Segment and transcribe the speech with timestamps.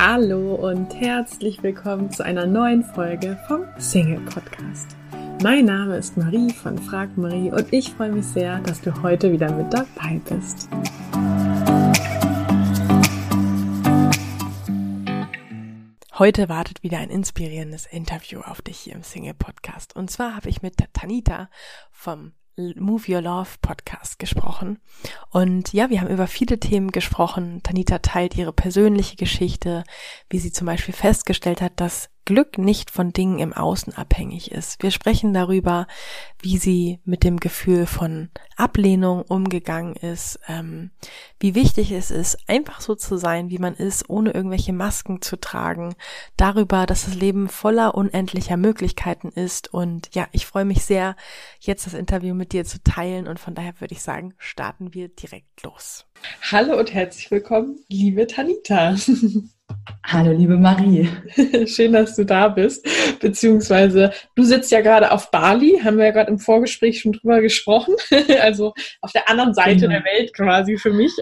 [0.00, 4.96] Hallo und herzlich willkommen zu einer neuen Folge vom Single Podcast.
[5.42, 9.32] Mein Name ist Marie von Frag Marie und ich freue mich sehr, dass du heute
[9.32, 10.68] wieder mit dabei bist.
[16.16, 19.96] Heute wartet wieder ein inspirierendes Interview auf dich hier im Single Podcast.
[19.96, 21.50] Und zwar habe ich mit Tanita
[21.90, 22.34] vom
[22.76, 24.80] Move Your Love Podcast gesprochen.
[25.30, 27.62] Und ja, wir haben über viele Themen gesprochen.
[27.62, 29.84] Tanita teilt ihre persönliche Geschichte,
[30.28, 34.82] wie sie zum Beispiel festgestellt hat, dass Glück nicht von Dingen im Außen abhängig ist.
[34.82, 35.86] Wir sprechen darüber,
[36.38, 40.90] wie sie mit dem Gefühl von Ablehnung umgegangen ist, ähm,
[41.40, 45.40] wie wichtig es ist, einfach so zu sein, wie man ist, ohne irgendwelche Masken zu
[45.40, 45.94] tragen,
[46.36, 49.72] darüber, dass das Leben voller unendlicher Möglichkeiten ist.
[49.72, 51.16] Und ja, ich freue mich sehr,
[51.60, 53.26] jetzt das Interview mit dir zu teilen.
[53.26, 56.04] Und von daher würde ich sagen, starten wir direkt los.
[56.50, 58.96] Hallo und herzlich willkommen, liebe Tanita.
[60.04, 61.08] Hallo, liebe Marie.
[61.66, 62.86] Schön, dass du da bist.
[63.20, 67.40] Beziehungsweise du sitzt ja gerade auf Bali, haben wir ja gerade im Vorgespräch schon drüber
[67.40, 67.94] gesprochen.
[68.40, 69.92] Also auf der anderen Seite genau.
[69.92, 71.12] der Welt quasi für mich.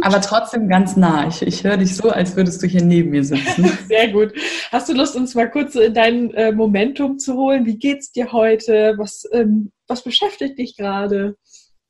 [0.00, 1.28] Aber trotzdem ganz nah.
[1.28, 3.66] Ich, ich höre dich so, als würdest du hier neben mir sitzen.
[3.88, 4.32] Sehr gut.
[4.70, 7.66] Hast du Lust, uns mal kurz in dein äh, Momentum zu holen?
[7.66, 8.94] Wie geht's dir heute?
[8.96, 11.36] Was, ähm, was beschäftigt dich gerade?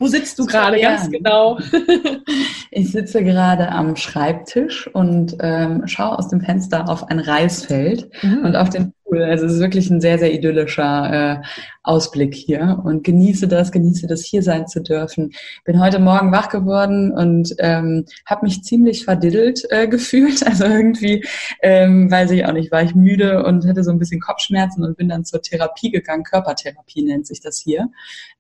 [0.00, 1.58] Wo sitzt du gerade ganz genau?
[2.70, 8.44] ich sitze gerade am Schreibtisch und ähm, schaue aus dem Fenster auf ein Reisfeld mhm.
[8.44, 9.22] und auf den cool.
[9.22, 11.46] Also es ist wirklich ein sehr, sehr idyllischer äh,
[11.82, 15.32] Ausblick hier und genieße das, genieße das hier sein zu dürfen.
[15.64, 20.46] Bin heute Morgen wach geworden und ähm, habe mich ziemlich verdiddelt äh, gefühlt.
[20.46, 21.24] Also irgendwie,
[21.62, 24.96] ähm, weiß ich auch nicht, war ich müde und hatte so ein bisschen Kopfschmerzen und
[24.96, 26.22] bin dann zur Therapie gegangen.
[26.24, 27.88] Körpertherapie nennt sich das hier.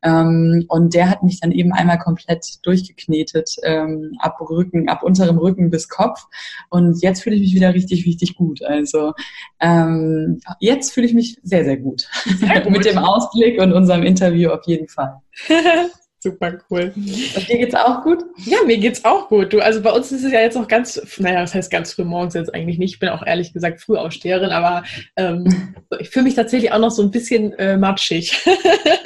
[0.02, 5.38] Ähm, und der hat mich dann eben einmal komplett durchgeknetet, ähm, ab Rücken, ab unterem
[5.38, 6.26] Rücken bis Kopf.
[6.68, 8.62] Und jetzt fühle ich mich wieder richtig, richtig gut.
[8.62, 9.12] Also
[9.60, 12.08] ähm, jetzt fühle ich mich sehr, sehr gut.
[12.38, 12.72] Sehr gut.
[12.72, 15.20] Mit dem Ausblick und unserem Interview auf jeden Fall.
[16.22, 16.92] Super cool.
[16.94, 18.22] Und dir geht's auch gut?
[18.44, 19.54] Ja, mir geht's auch gut.
[19.54, 22.04] Du, also bei uns ist es ja jetzt noch ganz, naja, das heißt ganz früh
[22.04, 22.92] morgens jetzt eigentlich nicht.
[22.92, 24.84] Ich bin auch ehrlich gesagt Frühaufsteherin, aber
[25.16, 28.38] ähm, ich fühle mich tatsächlich auch noch so ein bisschen äh, matschig.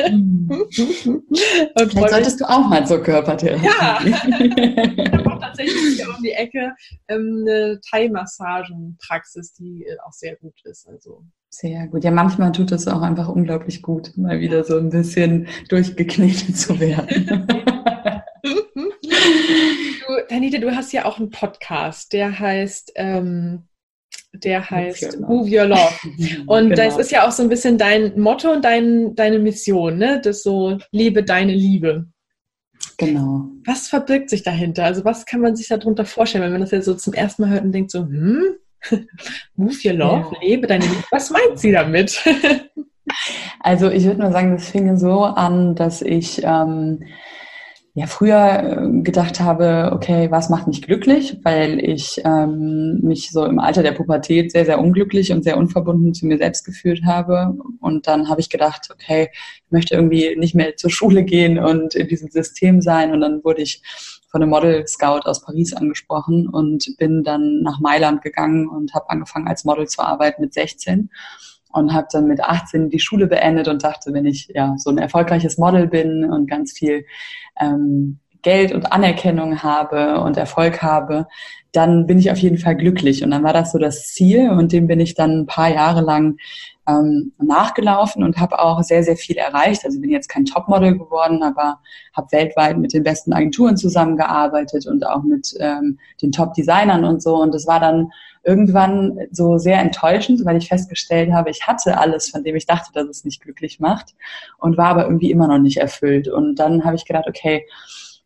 [0.08, 0.54] Und
[1.76, 3.64] Vielleicht solltest du auch mal zur Körpertherapie.
[3.64, 4.00] Ja.
[4.04, 4.12] ich
[5.12, 6.72] habe tatsächlich hier um die Ecke
[7.06, 10.88] ähm, eine Thai-Massagen-Praxis, die äh, auch sehr gut ist.
[10.88, 11.22] Also
[11.58, 12.04] sehr gut.
[12.04, 16.78] Ja, manchmal tut es auch einfach unglaublich gut, mal wieder so ein bisschen durchgeknetet zu
[16.80, 17.46] werden.
[18.42, 18.52] du,
[20.28, 23.68] Tanita, du hast ja auch einen Podcast, der heißt, ähm,
[24.32, 25.94] der heißt Move Your Love.
[26.46, 26.76] Und genau.
[26.76, 30.20] das ist ja auch so ein bisschen dein Motto und dein, deine Mission, ne?
[30.22, 32.06] Das so, lebe deine Liebe.
[32.96, 33.48] Genau.
[33.64, 34.84] Was verbirgt sich dahinter?
[34.84, 37.50] Also was kann man sich darunter vorstellen, wenn man das jetzt so zum ersten Mal
[37.50, 38.56] hört und denkt so, hm,
[39.56, 40.48] Move your love, ja.
[40.48, 41.04] lebe deine Liebe.
[41.10, 42.22] Was meint sie damit?
[43.60, 47.04] also ich würde mal sagen, das fing so an, dass ich ähm,
[47.94, 53.44] ja früher äh, gedacht habe, okay, was macht mich glücklich, weil ich ähm, mich so
[53.44, 57.56] im Alter der Pubertät sehr, sehr unglücklich und sehr unverbunden zu mir selbst gefühlt habe.
[57.80, 61.94] Und dann habe ich gedacht, okay, ich möchte irgendwie nicht mehr zur Schule gehen und
[61.94, 63.12] in diesem System sein.
[63.12, 63.80] Und dann wurde ich
[64.34, 69.08] von einem Model Scout aus Paris angesprochen und bin dann nach Mailand gegangen und habe
[69.08, 71.08] angefangen als Model zu arbeiten mit 16
[71.68, 74.98] und habe dann mit 18 die Schule beendet und dachte, wenn ich ja so ein
[74.98, 77.06] erfolgreiches Model bin und ganz viel
[77.60, 81.26] ähm, Geld und Anerkennung habe und Erfolg habe,
[81.72, 83.24] dann bin ich auf jeden Fall glücklich.
[83.24, 86.02] Und dann war das so das Ziel und dem bin ich dann ein paar Jahre
[86.02, 86.36] lang
[86.86, 89.84] ähm, nachgelaufen und habe auch sehr, sehr viel erreicht.
[89.84, 91.80] Also bin jetzt kein Topmodel geworden, aber
[92.12, 97.36] habe weltweit mit den besten Agenturen zusammengearbeitet und auch mit ähm, den Top-Designern und so.
[97.36, 98.12] Und das war dann
[98.44, 102.90] irgendwann so sehr enttäuschend, weil ich festgestellt habe, ich hatte alles, von dem ich dachte,
[102.92, 104.14] dass es mich glücklich macht
[104.58, 106.28] und war aber irgendwie immer noch nicht erfüllt.
[106.28, 107.66] Und dann habe ich gedacht, okay,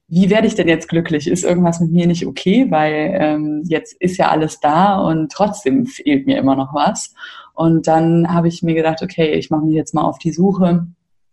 [0.09, 1.29] wie werde ich denn jetzt glücklich?
[1.29, 2.67] Ist irgendwas mit mir nicht okay?
[2.71, 7.15] Weil ähm, jetzt ist ja alles da und trotzdem fehlt mir immer noch was.
[7.55, 10.87] Und dann habe ich mir gedacht, okay, ich mache mich jetzt mal auf die Suche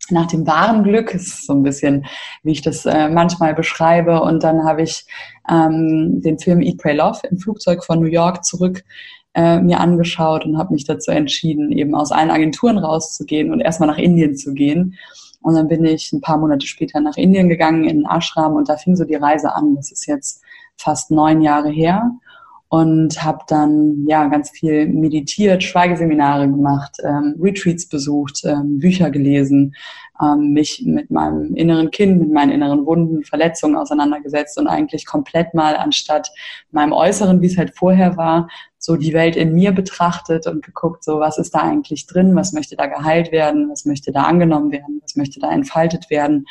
[0.09, 1.13] nach dem wahren Glück.
[1.13, 2.05] Das ist so ein bisschen,
[2.43, 4.21] wie ich das äh, manchmal beschreibe.
[4.21, 5.05] Und dann habe ich
[5.49, 8.83] ähm, den Film Eat, Pray, Love im Flugzeug von New York zurück
[9.35, 13.87] äh, mir angeschaut und habe mich dazu entschieden, eben aus allen Agenturen rauszugehen und erstmal
[13.87, 14.95] nach Indien zu gehen.
[15.45, 18.77] Und dann bin ich ein paar Monate später nach Indien gegangen in Ashram und da
[18.77, 19.75] fing so die Reise an.
[19.75, 20.41] Das ist jetzt
[20.75, 22.17] fast neun Jahre her.
[22.75, 29.75] Und habe dann ja ganz viel meditiert, Schweigeseminare gemacht, ähm, Retreats besucht, ähm, Bücher gelesen,
[30.21, 35.53] ähm, mich mit meinem inneren Kind, mit meinen inneren Wunden, Verletzungen auseinandergesetzt und eigentlich komplett
[35.53, 36.29] mal anstatt
[36.71, 41.05] meinem Äußeren, wie es halt vorher war, so die Welt in mir betrachtet und geguckt,
[41.05, 44.73] so was ist da eigentlich drin, was möchte da geheilt werden, was möchte da angenommen
[44.73, 46.45] werden, was möchte da entfaltet werden?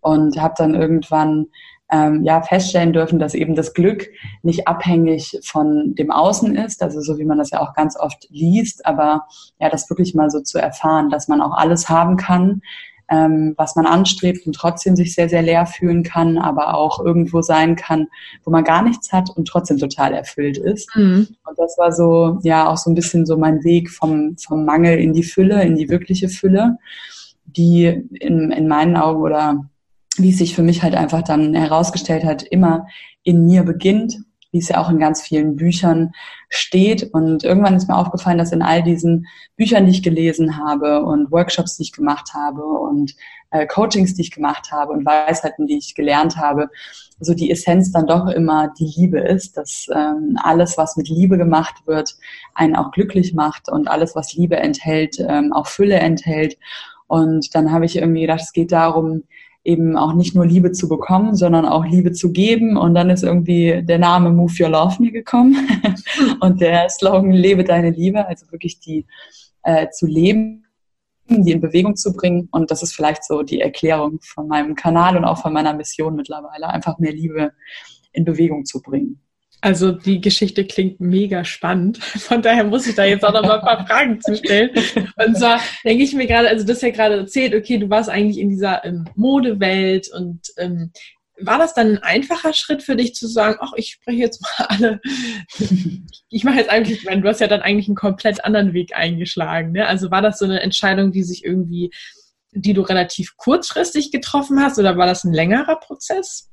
[0.00, 1.48] Und habe dann irgendwann
[1.90, 4.08] ähm, ja feststellen dürfen, dass eben das Glück
[4.42, 8.26] nicht abhängig von dem Außen ist, also so wie man das ja auch ganz oft
[8.30, 9.26] liest, aber
[9.58, 12.62] ja, das wirklich mal so zu erfahren, dass man auch alles haben kann,
[13.10, 17.40] ähm, was man anstrebt und trotzdem sich sehr, sehr leer fühlen kann, aber auch irgendwo
[17.40, 18.08] sein kann,
[18.44, 20.94] wo man gar nichts hat und trotzdem total erfüllt ist.
[20.94, 21.28] Mhm.
[21.46, 24.98] Und das war so, ja, auch so ein bisschen so mein Weg vom, vom Mangel
[24.98, 26.76] in die Fülle, in die wirkliche Fülle,
[27.46, 29.64] die in, in meinen Augen oder
[30.20, 32.86] wie es sich für mich halt einfach dann herausgestellt hat, immer
[33.22, 34.18] in mir beginnt,
[34.50, 36.12] wie es ja auch in ganz vielen Büchern
[36.48, 37.12] steht.
[37.12, 39.26] Und irgendwann ist mir aufgefallen, dass in all diesen
[39.56, 43.14] Büchern, die ich gelesen habe und Workshops, die ich gemacht habe und
[43.50, 46.70] äh, Coachings, die ich gemacht habe und Weisheiten, die ich gelernt habe,
[47.20, 51.36] so die Essenz dann doch immer die Liebe ist, dass ähm, alles, was mit Liebe
[51.36, 52.16] gemacht wird,
[52.54, 56.56] einen auch glücklich macht und alles, was Liebe enthält, ähm, auch Fülle enthält.
[57.06, 59.24] Und dann habe ich irgendwie gedacht, es geht darum,
[59.68, 62.78] eben auch nicht nur Liebe zu bekommen, sondern auch Liebe zu geben.
[62.78, 65.56] Und dann ist irgendwie der Name Move Your Love mir gekommen
[66.40, 69.04] und der Slogan Lebe deine Liebe, also wirklich die
[69.64, 70.64] äh, zu leben,
[71.28, 72.48] die in Bewegung zu bringen.
[72.50, 76.16] Und das ist vielleicht so die Erklärung von meinem Kanal und auch von meiner Mission
[76.16, 77.52] mittlerweile, einfach mehr Liebe
[78.12, 79.20] in Bewegung zu bringen.
[79.60, 81.98] Also die Geschichte klingt mega spannend.
[82.02, 84.70] Von daher muss ich da jetzt auch noch mal ein paar Fragen zu stellen.
[85.16, 88.08] Und zwar denke ich mir gerade, also du hast ja gerade erzählt, okay, du warst
[88.08, 90.92] eigentlich in dieser ähm, Modewelt und ähm,
[91.40, 94.66] war das dann ein einfacher Schritt für dich zu sagen, ach, ich spreche jetzt mal
[94.66, 95.00] alle,
[96.30, 98.94] ich mache jetzt eigentlich, ich meine, du hast ja dann eigentlich einen komplett anderen Weg
[98.94, 99.72] eingeschlagen.
[99.72, 99.86] Ne?
[99.86, 101.90] Also war das so eine Entscheidung, die sich irgendwie,
[102.52, 106.50] die du relativ kurzfristig getroffen hast oder war das ein längerer Prozess?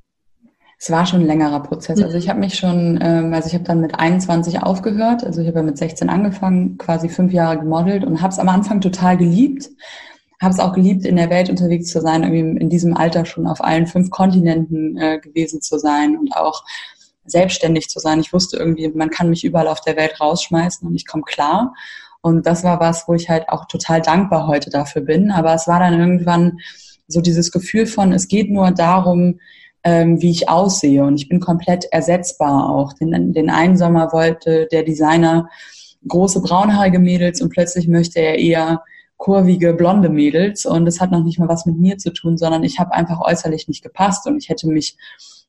[0.77, 2.01] Es war schon ein längerer Prozess.
[2.01, 5.47] Also ich habe mich schon, ähm, also ich habe dann mit 21 aufgehört, also ich
[5.47, 9.17] habe ja mit 16 angefangen, quasi fünf Jahre gemodelt und habe es am Anfang total
[9.17, 9.69] geliebt.
[10.41, 13.47] Habe es auch geliebt, in der Welt unterwegs zu sein, irgendwie in diesem Alter schon
[13.47, 16.63] auf allen fünf Kontinenten äh, gewesen zu sein und auch
[17.25, 18.19] selbstständig zu sein.
[18.19, 21.73] Ich wusste irgendwie, man kann mich überall auf der Welt rausschmeißen und ich komme klar.
[22.21, 25.31] Und das war was, wo ich halt auch total dankbar heute dafür bin.
[25.31, 26.57] Aber es war dann irgendwann
[27.07, 29.39] so dieses Gefühl von, es geht nur darum,
[29.85, 31.05] ähm, wie ich aussehe.
[31.05, 32.91] Und ich bin komplett ersetzbar auch.
[32.93, 35.47] Den, den einen Sommer wollte der Designer
[36.07, 38.83] große braunhaarige Mädels und plötzlich möchte er eher
[39.17, 40.65] kurvige blonde Mädels.
[40.65, 43.21] Und das hat noch nicht mal was mit mir zu tun, sondern ich habe einfach
[43.21, 44.97] äußerlich nicht gepasst und ich hätte mich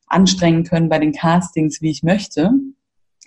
[0.07, 2.53] anstrengen können bei den Castings, wie ich möchte.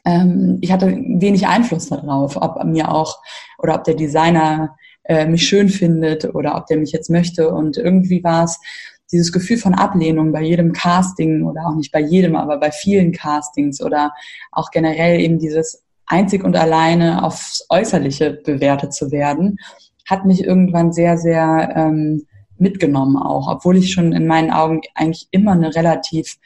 [0.06, 3.20] Ähm, ich hatte wenig Einfluss darauf, ob mir auch
[3.58, 7.50] oder ob der Designer äh, mich schön findet oder ob der mich jetzt möchte.
[7.50, 8.60] Und irgendwie war es
[9.12, 13.12] dieses Gefühl von Ablehnung bei jedem Casting oder auch nicht bei jedem, aber bei vielen
[13.12, 14.14] Castings oder
[14.52, 19.58] auch generell eben dieses einzig und alleine aufs Äußerliche bewertet zu werden,
[20.08, 22.26] hat mich irgendwann sehr, sehr ähm,
[22.58, 26.38] mitgenommen auch, obwohl ich schon in meinen Augen eigentlich immer eine relativ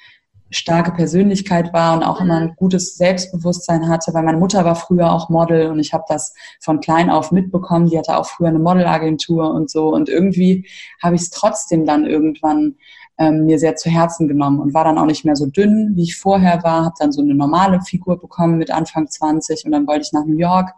[0.54, 5.12] starke Persönlichkeit war und auch immer ein gutes Selbstbewusstsein hatte, weil meine Mutter war früher
[5.12, 7.90] auch Model und ich habe das von klein auf mitbekommen.
[7.90, 9.90] Die hatte auch früher eine Modelagentur und so.
[9.90, 10.68] Und irgendwie
[11.02, 12.76] habe ich es trotzdem dann irgendwann
[13.18, 16.04] ähm, mir sehr zu Herzen genommen und war dann auch nicht mehr so dünn, wie
[16.04, 16.86] ich vorher war.
[16.86, 20.26] Habe dann so eine normale Figur bekommen mit Anfang 20 und dann wollte ich nach
[20.26, 20.72] New York.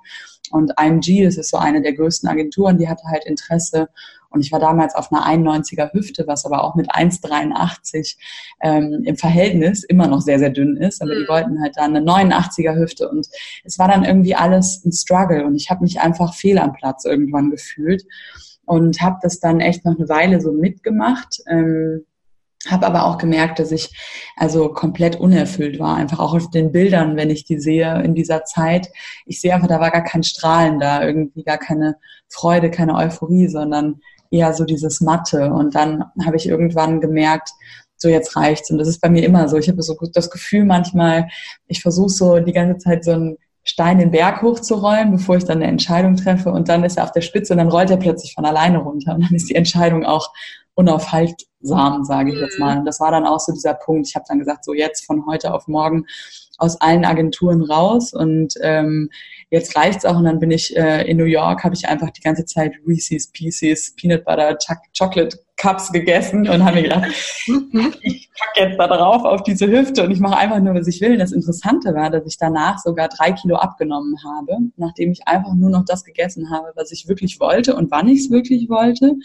[0.52, 3.90] Und IMG, das ist so eine der größten Agenturen, die hatte halt Interesse
[4.36, 8.18] und ich war damals auf einer 91er Hüfte, was aber auch mit 1,83
[8.62, 11.02] ähm, im Verhältnis immer noch sehr, sehr dünn ist.
[11.02, 11.20] Aber mhm.
[11.22, 13.08] die wollten halt dann eine 89er Hüfte.
[13.08, 13.28] Und
[13.64, 15.46] es war dann irgendwie alles ein Struggle.
[15.46, 18.04] Und ich habe mich einfach fehl am Platz irgendwann gefühlt.
[18.66, 21.38] Und habe das dann echt noch eine Weile so mitgemacht.
[21.48, 22.06] Ähm,
[22.70, 23.96] habe aber auch gemerkt, dass ich
[24.36, 28.44] also komplett unerfüllt war, einfach auch auf den Bildern, wenn ich die sehe in dieser
[28.44, 28.90] Zeit.
[29.26, 33.48] Ich sehe einfach, da war gar kein Strahlen da, irgendwie gar keine Freude, keine Euphorie,
[33.48, 34.02] sondern
[34.32, 35.52] eher so dieses Matte.
[35.52, 37.50] Und dann habe ich irgendwann gemerkt,
[37.98, 38.70] so jetzt reicht's.
[38.72, 39.58] Und das ist bei mir immer so.
[39.58, 41.28] Ich habe so das Gefühl manchmal,
[41.68, 45.58] ich versuche so die ganze Zeit so einen Stein den Berg hochzurollen, bevor ich dann
[45.58, 46.52] eine Entscheidung treffe.
[46.52, 49.16] Und dann ist er auf der Spitze und dann rollt er plötzlich von alleine runter.
[49.16, 50.32] Und dann ist die Entscheidung auch
[50.76, 52.78] unaufhaltsam, sage ich jetzt mal.
[52.78, 54.08] Und das war dann auch so dieser Punkt.
[54.08, 56.06] Ich habe dann gesagt, so jetzt von heute auf morgen
[56.58, 59.10] aus allen Agenturen raus und ähm,
[59.56, 62.22] jetzt reicht's auch und dann bin ich äh, in New York, habe ich einfach die
[62.22, 67.06] ganze Zeit Reese's Pieces, Peanut Butter, Ch Chocolate Cups gegessen und habe mir gedacht,
[68.02, 71.00] ich packe jetzt da drauf auf diese Hüfte und ich mache einfach nur, was ich
[71.00, 71.18] will.
[71.18, 75.70] Das Interessante war, dass ich danach sogar drei Kilo abgenommen habe, nachdem ich einfach nur
[75.70, 79.16] noch das gegessen habe, was ich wirklich wollte und wann ich es wirklich wollte.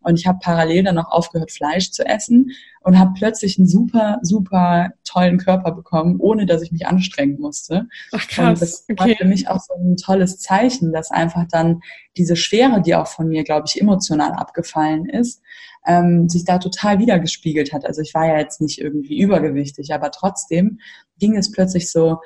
[0.00, 2.52] Und ich habe parallel dann noch aufgehört, Fleisch zu essen
[2.82, 7.88] und habe plötzlich einen super, super tollen Körper bekommen, ohne dass ich mich anstrengen musste.
[8.12, 8.48] Ach krass.
[8.48, 8.98] Und das okay.
[8.98, 11.80] war für mich auch so ein tolles Zeichen, dass einfach dann
[12.16, 15.42] diese Schwere, die auch von mir, glaube ich, emotional abgefallen ist,
[15.86, 17.84] ähm, sich da total wiedergespiegelt hat.
[17.84, 20.78] Also ich war ja jetzt nicht irgendwie übergewichtig, aber trotzdem
[21.18, 22.18] ging es plötzlich so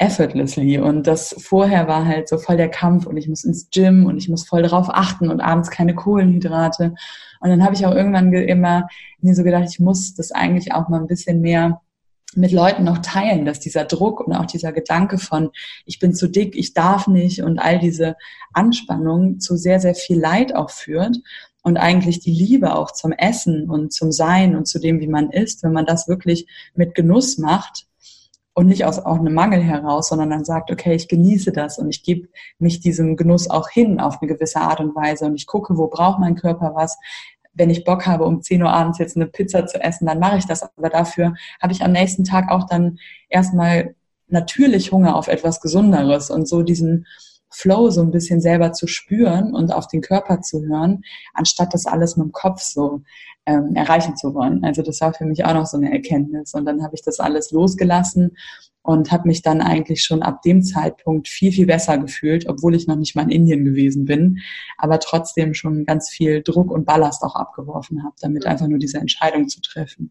[0.00, 0.78] effortlessly.
[0.78, 4.16] Und das vorher war halt so voll der Kampf und ich muss ins Gym und
[4.16, 6.94] ich muss voll darauf achten und abends keine Kohlenhydrate.
[7.40, 8.88] Und dann habe ich auch irgendwann immer
[9.20, 11.82] mir so gedacht, ich muss das eigentlich auch mal ein bisschen mehr
[12.34, 15.50] mit Leuten noch teilen, dass dieser Druck und auch dieser Gedanke von,
[15.84, 18.16] ich bin zu dick, ich darf nicht und all diese
[18.54, 21.18] Anspannung zu sehr, sehr viel Leid auch führt
[21.62, 25.30] und eigentlich die Liebe auch zum Essen und zum Sein und zu dem, wie man
[25.30, 27.89] ist, wenn man das wirklich mit Genuss macht
[28.54, 31.88] und nicht aus auch einem Mangel heraus, sondern dann sagt, okay, ich genieße das und
[31.88, 32.28] ich gebe
[32.58, 35.86] mich diesem Genuss auch hin auf eine gewisse Art und Weise und ich gucke, wo
[35.86, 36.98] braucht mein Körper was.
[37.52, 40.38] Wenn ich Bock habe, um 10 Uhr abends jetzt eine Pizza zu essen, dann mache
[40.38, 40.62] ich das.
[40.62, 43.94] Aber dafür habe ich am nächsten Tag auch dann erstmal
[44.28, 47.06] natürlich Hunger auf etwas Gesunderes und so diesen
[47.52, 51.02] Flow so ein bisschen selber zu spüren und auf den Körper zu hören,
[51.34, 53.02] anstatt das alles mit dem Kopf so
[53.46, 54.64] ähm, erreichen zu wollen.
[54.64, 56.54] Also das war für mich auch noch so eine Erkenntnis.
[56.54, 58.36] Und dann habe ich das alles losgelassen
[58.82, 62.86] und habe mich dann eigentlich schon ab dem Zeitpunkt viel, viel besser gefühlt, obwohl ich
[62.86, 64.38] noch nicht mal in Indien gewesen bin,
[64.78, 68.98] aber trotzdem schon ganz viel Druck und Ballast auch abgeworfen habe, damit einfach nur diese
[68.98, 70.10] Entscheidung zu treffen.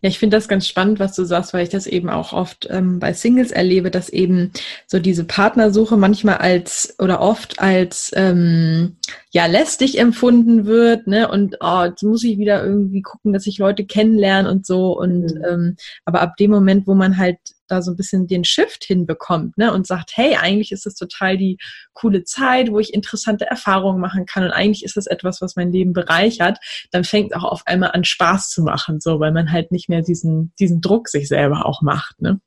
[0.00, 2.68] Ja, ich finde das ganz spannend, was du sagst, weil ich das eben auch oft
[2.70, 4.52] ähm, bei Singles erlebe, dass eben
[4.86, 8.96] so diese Partnersuche manchmal als oder oft als ähm,
[9.32, 11.28] ja lästig empfunden wird, ne?
[11.28, 14.96] Und oh, jetzt muss ich wieder irgendwie gucken, dass ich Leute kennenlerne und so.
[14.96, 15.44] Und mhm.
[15.48, 17.38] ähm, aber ab dem Moment, wo man halt
[17.74, 19.72] da so ein bisschen den Shift hinbekommt, ne?
[19.72, 21.58] Und sagt, hey, eigentlich ist das total die
[21.92, 25.72] coole Zeit, wo ich interessante Erfahrungen machen kann und eigentlich ist das etwas, was mein
[25.72, 26.58] Leben bereichert,
[26.90, 30.02] dann fängt auch auf einmal an Spaß zu machen, so, weil man halt nicht mehr
[30.02, 32.40] diesen, diesen Druck sich selber auch macht, ne?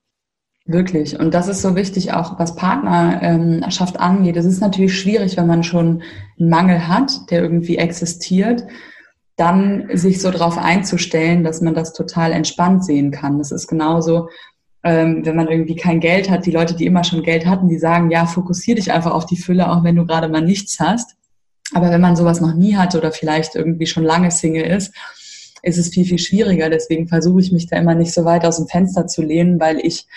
[0.70, 1.18] Wirklich.
[1.18, 4.36] Und das ist so wichtig auch, was Partnerschaft ähm, angeht.
[4.36, 6.04] Es ist natürlich schwierig, wenn man schon
[6.38, 8.66] einen Mangel hat, der irgendwie existiert,
[9.38, 13.38] dann sich so darauf einzustellen, dass man das total entspannt sehen kann.
[13.38, 14.28] Das ist genauso,
[14.88, 17.78] ähm, wenn man irgendwie kein Geld hat, die Leute, die immer schon Geld hatten, die
[17.78, 21.16] sagen, ja, fokussier dich einfach auf die Fülle, auch wenn du gerade mal nichts hast.
[21.74, 24.94] Aber wenn man sowas noch nie hat oder vielleicht irgendwie schon lange Single ist,
[25.62, 26.70] ist es viel, viel schwieriger.
[26.70, 29.86] Deswegen versuche ich mich da immer nicht so weit aus dem Fenster zu lehnen, weil
[29.86, 30.08] ich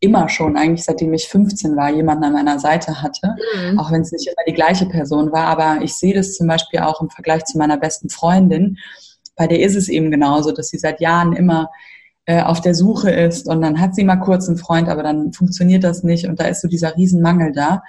[0.00, 3.78] immer schon, eigentlich seitdem ich 15 war, jemanden an meiner Seite hatte, mhm.
[3.78, 5.46] auch wenn es nicht immer die gleiche Person war.
[5.46, 8.78] Aber ich sehe das zum Beispiel auch im Vergleich zu meiner besten Freundin.
[9.36, 11.70] Bei der ist es eben genauso, dass sie seit Jahren immer
[12.26, 15.32] äh, auf der Suche ist und dann hat sie mal kurz einen Freund, aber dann
[15.32, 17.82] funktioniert das nicht und da ist so dieser Riesenmangel da.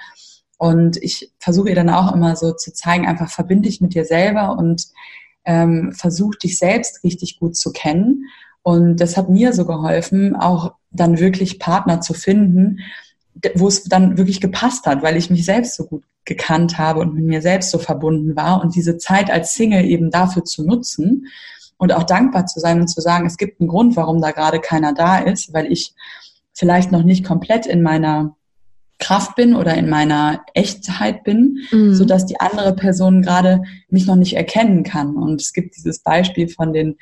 [0.58, 4.06] Und ich versuche ihr dann auch immer so zu zeigen, einfach verbinde dich mit dir
[4.06, 4.88] selber und
[5.44, 8.26] ähm, versuch dich selbst richtig gut zu kennen.
[8.64, 12.80] Und das hat mir so geholfen, auch dann wirklich Partner zu finden,
[13.56, 17.14] wo es dann wirklich gepasst hat, weil ich mich selbst so gut gekannt habe und
[17.14, 21.28] mit mir selbst so verbunden war und diese Zeit als Single eben dafür zu nutzen,
[21.78, 24.60] und auch dankbar zu sein und zu sagen, es gibt einen Grund, warum da gerade
[24.60, 25.94] keiner da ist, weil ich
[26.54, 28.36] vielleicht noch nicht komplett in meiner
[28.98, 31.94] Kraft bin oder in meiner Echtheit bin, mhm.
[31.94, 35.18] so dass die andere Person gerade mich noch nicht erkennen kann.
[35.18, 36.98] Und es gibt dieses Beispiel von den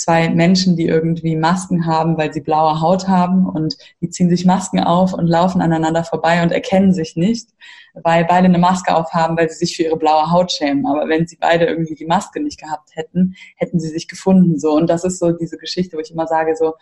[0.00, 4.46] zwei Menschen, die irgendwie Masken haben, weil sie blaue Haut haben und die ziehen sich
[4.46, 7.50] Masken auf und laufen aneinander vorbei und erkennen sich nicht,
[7.94, 10.86] weil beide eine Maske aufhaben, weil sie sich für ihre blaue Haut schämen.
[10.86, 14.72] Aber wenn sie beide irgendwie die Maske nicht gehabt hätten, hätten sie sich gefunden so.
[14.72, 16.74] Und das ist so diese Geschichte, wo ich immer sage so,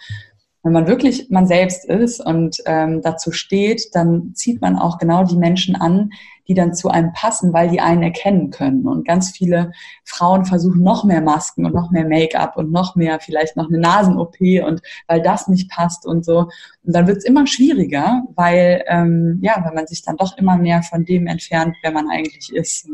[0.63, 5.25] wenn man wirklich man selbst ist und ähm, dazu steht, dann zieht man auch genau
[5.25, 6.11] die Menschen an,
[6.49, 8.87] die dann zu einem passen, weil die einen erkennen können.
[8.87, 9.73] Und ganz viele
[10.05, 13.78] Frauen versuchen noch mehr Masken und noch mehr Make-up und noch mehr vielleicht noch eine
[13.78, 14.37] Nasen-OP
[14.67, 16.49] und weil das nicht passt und so.
[16.85, 20.57] Und dann wird es immer schwieriger, weil ähm, ja, weil man sich dann doch immer
[20.57, 22.88] mehr von dem entfernt, wer man eigentlich ist.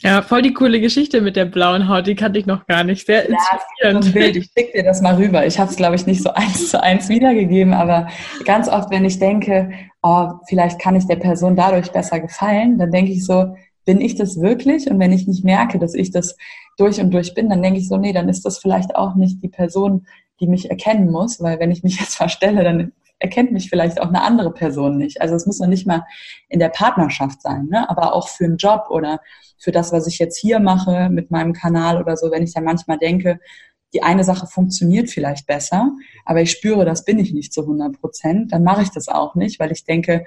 [0.00, 3.06] Ja, voll die coole Geschichte mit der blauen Haut, die kannte ich noch gar nicht.
[3.06, 4.04] Sehr inspirierend.
[4.04, 4.36] Ja, Bild.
[4.36, 5.44] Ich schicke dir das mal rüber.
[5.44, 8.08] Ich habe es, glaube ich, nicht so eins zu eins wiedergegeben, aber
[8.44, 12.92] ganz oft, wenn ich denke, oh, vielleicht kann ich der Person dadurch besser gefallen, dann
[12.92, 14.88] denke ich so, bin ich das wirklich?
[14.90, 16.36] Und wenn ich nicht merke, dass ich das
[16.76, 19.42] durch und durch bin, dann denke ich so, nee, dann ist das vielleicht auch nicht
[19.42, 20.06] die Person,
[20.40, 24.08] die mich erkennen muss, weil wenn ich mich jetzt verstelle, dann erkennt mich vielleicht auch
[24.08, 25.20] eine andere Person nicht.
[25.20, 26.04] Also es muss noch nicht mal
[26.48, 27.88] in der Partnerschaft sein, ne?
[27.90, 29.20] aber auch für einen Job oder
[29.58, 32.64] für das, was ich jetzt hier mache mit meinem Kanal oder so, wenn ich dann
[32.64, 33.40] manchmal denke,
[33.92, 35.92] die eine Sache funktioniert vielleicht besser,
[36.24, 39.34] aber ich spüre, das bin ich nicht zu 100 Prozent, dann mache ich das auch
[39.34, 40.24] nicht, weil ich denke,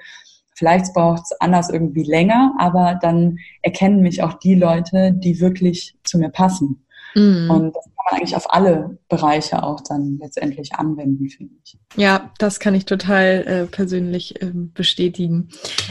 [0.54, 5.96] vielleicht braucht es anders irgendwie länger, aber dann erkennen mich auch die Leute, die wirklich
[6.04, 6.84] zu mir passen.
[7.14, 7.50] Mhm.
[7.50, 11.78] Und das kann man eigentlich auf alle Bereiche auch dann letztendlich anwenden, finde ich.
[11.96, 15.48] Ja, das kann ich total äh, persönlich ähm, bestätigen.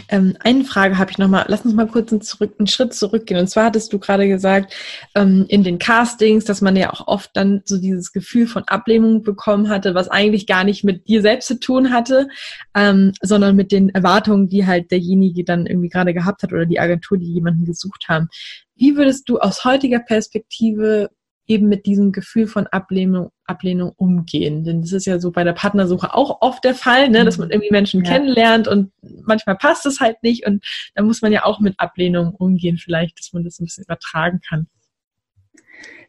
[0.10, 1.46] Ähm, eine Frage habe ich nochmal.
[1.48, 3.40] Lass uns mal kurz einen, zurück, einen, Schritt zurückgehen.
[3.40, 4.74] Und zwar hattest du gerade gesagt,
[5.16, 9.22] ähm, in den Castings, dass man ja auch oft dann so dieses Gefühl von Ablehnung
[9.22, 12.28] bekommen hatte, was eigentlich gar nicht mit dir selbst zu tun hatte,
[12.76, 16.80] ähm, sondern mit den Erwartungen, die halt derjenige dann irgendwie gerade gehabt hat oder die
[16.80, 18.28] Agentur, die jemanden gesucht haben.
[18.82, 21.12] Wie würdest du aus heutiger Perspektive
[21.46, 24.64] eben mit diesem Gefühl von Ablehnung, Ablehnung umgehen?
[24.64, 27.50] Denn das ist ja so bei der Partnersuche auch oft der Fall, ne, dass man
[27.50, 27.52] mhm.
[27.52, 28.12] irgendwie Menschen ja.
[28.12, 32.34] kennenlernt und manchmal passt es halt nicht und da muss man ja auch mit Ablehnung
[32.34, 34.66] umgehen, vielleicht, dass man das ein bisschen übertragen kann.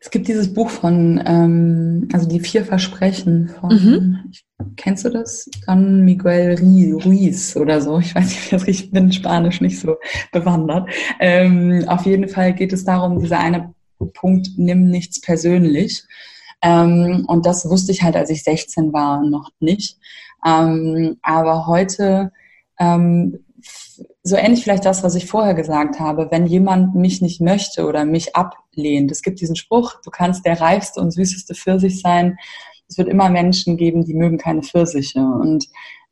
[0.05, 4.33] Es gibt dieses Buch von, ähm, also die vier Versprechen von, mhm.
[4.75, 5.49] kennst du das?
[5.65, 6.59] Don Miguel
[7.05, 8.01] Ruiz oder so.
[8.01, 9.95] Ich weiß nicht, ich bin Spanisch nicht so
[10.33, 10.91] bewandert.
[11.21, 13.73] Ähm, auf jeden Fall geht es darum, dieser eine
[14.15, 16.03] Punkt, nimm nichts persönlich.
[16.63, 19.99] Ähm, und das wusste ich halt, als ich 16 war, noch nicht.
[20.45, 22.33] Ähm, aber heute
[22.81, 23.39] ähm,
[24.23, 28.05] so ähnlich vielleicht das, was ich vorher gesagt habe, wenn jemand mich nicht möchte oder
[28.05, 29.11] mich ablehnt.
[29.11, 32.39] Es gibt diesen Spruch, du kannst der reifste und süßeste Pfirsich sein.
[32.89, 35.21] Es wird immer Menschen geben, die mögen keine Pfirsiche.
[35.21, 35.67] Und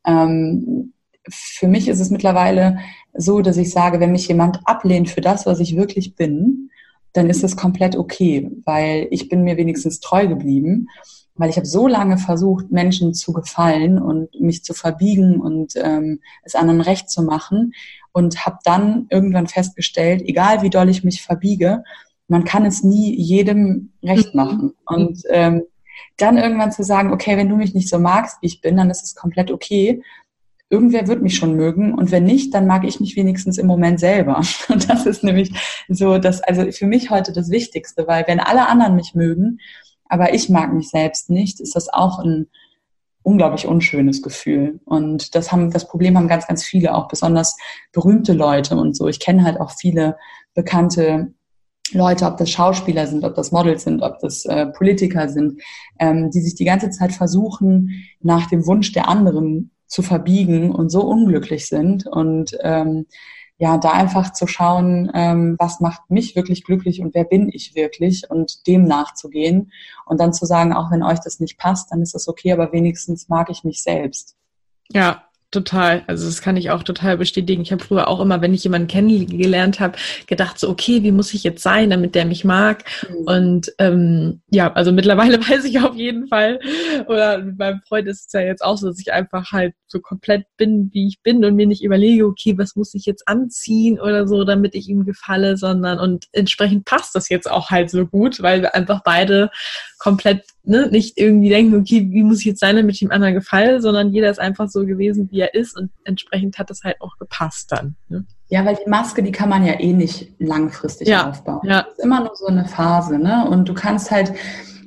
[0.05, 0.93] ähm,
[1.29, 2.79] für mich ist es mittlerweile
[3.13, 6.69] so, dass ich sage, wenn mich jemand ablehnt für das, was ich wirklich bin,
[7.13, 10.87] dann ist es komplett okay, weil ich bin mir wenigstens treu geblieben
[11.35, 16.19] weil ich habe so lange versucht, Menschen zu gefallen und mich zu verbiegen und ähm,
[16.43, 17.73] es anderen recht zu machen
[18.11, 21.83] und habe dann irgendwann festgestellt, egal wie doll ich mich verbiege,
[22.27, 24.41] man kann es nie jedem recht mhm.
[24.41, 24.73] machen.
[24.85, 25.63] Und ähm,
[26.17, 28.89] dann irgendwann zu sagen, okay, wenn du mich nicht so magst, wie ich bin, dann
[28.89, 30.01] ist es komplett okay.
[30.69, 33.99] Irgendwer wird mich schon mögen und wenn nicht, dann mag ich mich wenigstens im Moment
[33.99, 34.41] selber.
[34.69, 35.51] Und das ist nämlich
[35.89, 39.59] so, dass also für mich heute das Wichtigste, weil wenn alle anderen mich mögen,
[40.11, 42.47] aber ich mag mich selbst nicht, ist das auch ein
[43.23, 44.81] unglaublich unschönes Gefühl.
[44.83, 47.55] Und das haben, das Problem haben ganz, ganz viele, auch besonders
[47.93, 49.07] berühmte Leute und so.
[49.07, 50.17] Ich kenne halt auch viele
[50.53, 51.33] bekannte
[51.93, 55.61] Leute, ob das Schauspieler sind, ob das Models sind, ob das äh, Politiker sind,
[55.97, 60.89] ähm, die sich die ganze Zeit versuchen, nach dem Wunsch der anderen zu verbiegen und
[60.89, 62.05] so unglücklich sind.
[62.05, 63.05] Und ähm,
[63.61, 67.75] ja, da einfach zu schauen, ähm, was macht mich wirklich glücklich und wer bin ich
[67.75, 69.71] wirklich und dem nachzugehen
[70.07, 72.71] und dann zu sagen, auch wenn euch das nicht passt, dann ist das okay, aber
[72.71, 74.35] wenigstens mag ich mich selbst.
[74.91, 76.03] Ja, Total.
[76.07, 77.61] Also das kann ich auch total bestätigen.
[77.61, 81.33] Ich habe früher auch immer, wenn ich jemanden kennengelernt habe, gedacht so, okay, wie muss
[81.33, 82.85] ich jetzt sein, damit der mich mag?
[83.09, 83.15] Mhm.
[83.25, 86.61] Und ähm, ja, also mittlerweile weiß ich auf jeden Fall,
[87.07, 89.99] oder mit meinem Freund ist es ja jetzt auch so, dass ich einfach halt so
[89.99, 93.99] komplett bin, wie ich bin und mir nicht überlege, okay, was muss ich jetzt anziehen
[93.99, 98.05] oder so, damit ich ihm gefalle, sondern und entsprechend passt das jetzt auch halt so
[98.05, 99.51] gut, weil wir einfach beide
[99.99, 103.33] komplett ne, nicht irgendwie denken, okay, wie muss ich jetzt sein, damit ich dem anderen
[103.33, 106.97] gefalle, sondern jeder ist einfach so gewesen, wie er ist und entsprechend hat das halt
[107.01, 107.95] auch gepasst dann.
[108.09, 108.25] Ne?
[108.49, 111.61] Ja, weil die Maske, die kann man ja eh nicht langfristig ja, aufbauen.
[111.63, 111.83] Ja.
[111.83, 113.47] Das ist immer nur so eine Phase, ne?
[113.49, 114.33] Und du kannst halt,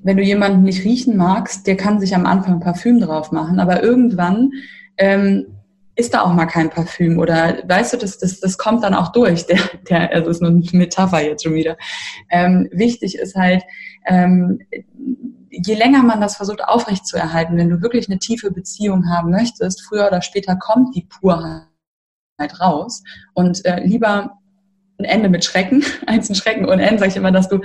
[0.03, 3.83] wenn du jemanden nicht riechen magst, der kann sich am Anfang Parfüm drauf machen, aber
[3.83, 4.51] irgendwann
[4.99, 5.47] ähm,
[5.97, 9.13] ist da auch mal kein Parfüm oder weißt du, das, das, das kommt dann auch
[9.13, 9.47] durch.
[9.47, 11.77] Der, der, also ist nur eine Metapher jetzt schon wieder.
[12.31, 13.63] Ähm, wichtig ist halt,
[14.07, 14.61] ähm,
[15.51, 20.07] je länger man das versucht aufrechtzuerhalten, wenn du wirklich eine tiefe Beziehung haben möchtest, früher
[20.07, 21.65] oder später kommt die Purheit
[22.61, 23.03] raus
[23.35, 24.39] und äh, lieber
[24.99, 27.61] ein Ende mit Schrecken, eins ein Schrecken und Ende, sage ich immer, dass du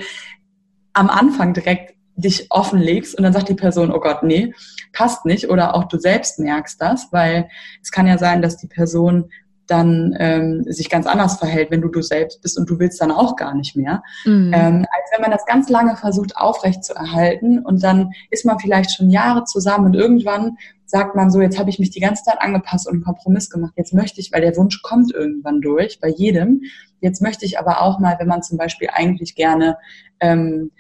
[0.94, 4.54] am Anfang direkt dich offenlegst und dann sagt die Person, oh Gott, nee,
[4.94, 7.50] passt nicht oder auch du selbst merkst das, weil
[7.82, 9.30] es kann ja sein, dass die Person
[9.68, 13.12] dann ähm, sich ganz anders verhält, wenn du du selbst bist und du willst dann
[13.12, 14.02] auch gar nicht mehr.
[14.26, 14.52] Mhm.
[14.54, 18.60] Ähm, als wenn man das ganz lange versucht aufrecht zu erhalten und dann ist man
[18.60, 22.24] vielleicht schon Jahre zusammen und irgendwann sagt man so, jetzt habe ich mich die ganze
[22.24, 23.74] Zeit angepasst und einen Kompromiss gemacht.
[23.76, 26.64] Jetzt möchte ich, weil der Wunsch kommt irgendwann durch, bei jedem.
[27.00, 29.78] Jetzt möchte ich aber auch mal, wenn man zum Beispiel eigentlich gerne
[30.20, 30.72] ähm,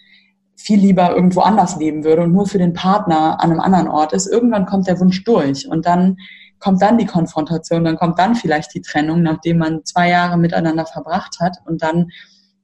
[0.60, 4.12] viel lieber irgendwo anders leben würde und nur für den Partner an einem anderen Ort
[4.14, 6.18] ist, irgendwann kommt der Wunsch durch und dann
[6.60, 10.86] kommt dann die Konfrontation, dann kommt dann vielleicht die Trennung, nachdem man zwei Jahre miteinander
[10.86, 12.10] verbracht hat und dann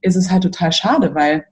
[0.02, 1.46] ist es halt total schade, weil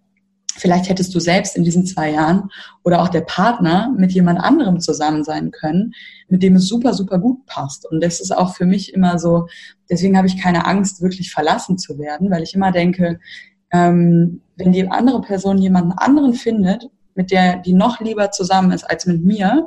[0.57, 2.48] Vielleicht hättest du selbst in diesen zwei Jahren
[2.85, 5.94] oder auch der Partner mit jemand anderem zusammen sein können,
[6.28, 7.90] mit dem es super, super gut passt.
[7.90, 9.48] Und das ist auch für mich immer so,
[9.90, 13.18] deswegen habe ich keine Angst, wirklich verlassen zu werden, weil ich immer denke,
[13.74, 18.84] ähm, wenn die andere Person jemanden anderen findet, mit der die noch lieber zusammen ist
[18.84, 19.66] als mit mir,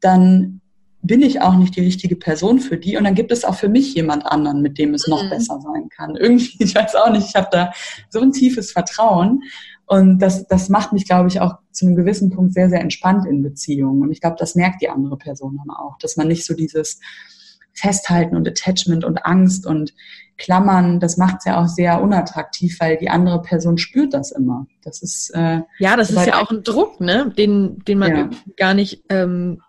[0.00, 0.60] dann
[1.02, 3.68] bin ich auch nicht die richtige Person für die und dann gibt es auch für
[3.68, 5.30] mich jemand anderen, mit dem es noch mhm.
[5.30, 6.14] besser sein kann.
[6.16, 7.72] Irgendwie, ich weiß auch nicht, ich habe da
[8.08, 9.42] so ein tiefes Vertrauen
[9.86, 13.26] und das, das macht mich, glaube ich, auch zu einem gewissen Punkt sehr, sehr entspannt
[13.26, 16.44] in Beziehungen und ich glaube, das merkt die andere Person dann auch, dass man nicht
[16.44, 17.00] so dieses
[17.80, 19.92] Festhalten und Attachment und Angst und
[20.36, 24.66] Klammern, das macht es ja auch sehr unattraktiv, weil die andere Person spürt das immer.
[24.82, 28.30] Das ist äh, ja, das ist ja auch ein Druck, ne, den den man ja.
[28.56, 29.60] gar nicht ähm,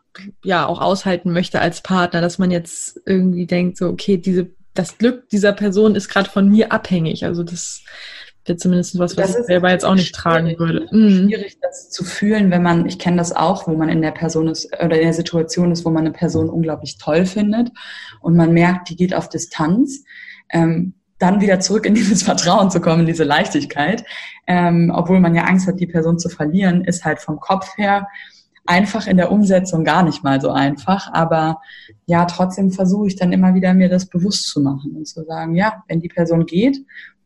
[0.43, 4.97] ja auch aushalten möchte als Partner, dass man jetzt irgendwie denkt, so okay, diese das
[4.97, 7.25] Glück dieser Person ist gerade von mir abhängig.
[7.25, 7.83] Also das
[8.45, 10.87] wäre zumindest was, was ich selber jetzt auch nicht tragen würde.
[10.91, 11.27] Mhm.
[11.27, 14.47] Schwierig, das zu fühlen, wenn man, ich kenne das auch, wo man in der Person
[14.47, 17.71] ist oder in der Situation ist, wo man eine Person unglaublich toll findet
[18.21, 20.03] und man merkt, die geht auf Distanz.
[20.49, 24.03] Ähm, dann wieder zurück in dieses Vertrauen zu kommen, in diese Leichtigkeit,
[24.47, 28.07] ähm, obwohl man ja Angst hat, die Person zu verlieren, ist halt vom Kopf her
[28.65, 31.11] einfach in der Umsetzung gar nicht mal so einfach.
[31.13, 31.61] Aber
[32.05, 35.55] ja, trotzdem versuche ich dann immer wieder mir das bewusst zu machen und zu sagen,
[35.55, 36.77] ja, wenn die Person geht,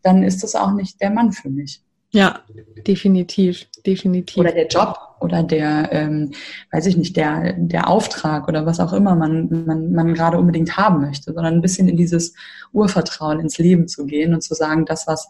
[0.06, 1.82] dann ist das auch nicht der Mann für mich.
[2.12, 2.40] Ja,
[2.88, 4.38] definitiv, definitiv.
[4.38, 6.32] Oder der Job oder der, ähm,
[6.72, 10.78] weiß ich nicht, der, der Auftrag oder was auch immer man, man, man gerade unbedingt
[10.78, 12.34] haben möchte, sondern ein bisschen in dieses
[12.72, 15.28] Urvertrauen ins Leben zu gehen und zu sagen, das, was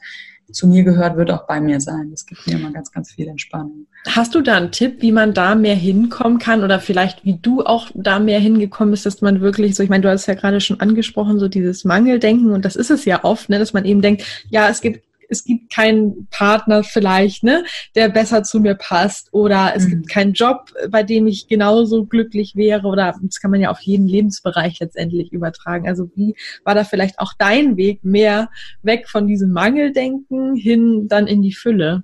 [0.52, 2.12] zu mir gehört, wird auch bei mir sein.
[2.12, 3.88] Das gibt mir immer ganz, ganz viel Entspannung.
[4.08, 7.64] Hast du da einen Tipp, wie man da mehr hinkommen kann oder vielleicht wie du
[7.64, 10.62] auch da mehr hingekommen bist, dass man wirklich so, ich meine, du hast ja gerade
[10.62, 14.02] schon angesprochen, so dieses Mangeldenken und das ist es ja oft, ne, dass man eben
[14.02, 17.64] denkt, ja, es gibt es gibt keinen Partner vielleicht, ne,
[17.96, 19.90] der besser zu mir passt oder es mhm.
[19.90, 23.80] gibt keinen Job, bei dem ich genauso glücklich wäre oder das kann man ja auf
[23.82, 25.88] jeden Lebensbereich letztendlich übertragen.
[25.88, 28.50] Also wie war da vielleicht auch dein Weg mehr
[28.82, 32.04] weg von diesem Mangeldenken hin dann in die Fülle?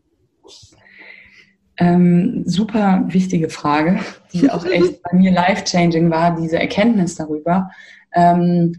[1.81, 7.71] Ähm, super wichtige Frage, die auch echt bei mir life-changing war, diese Erkenntnis darüber.
[8.13, 8.75] Ähm,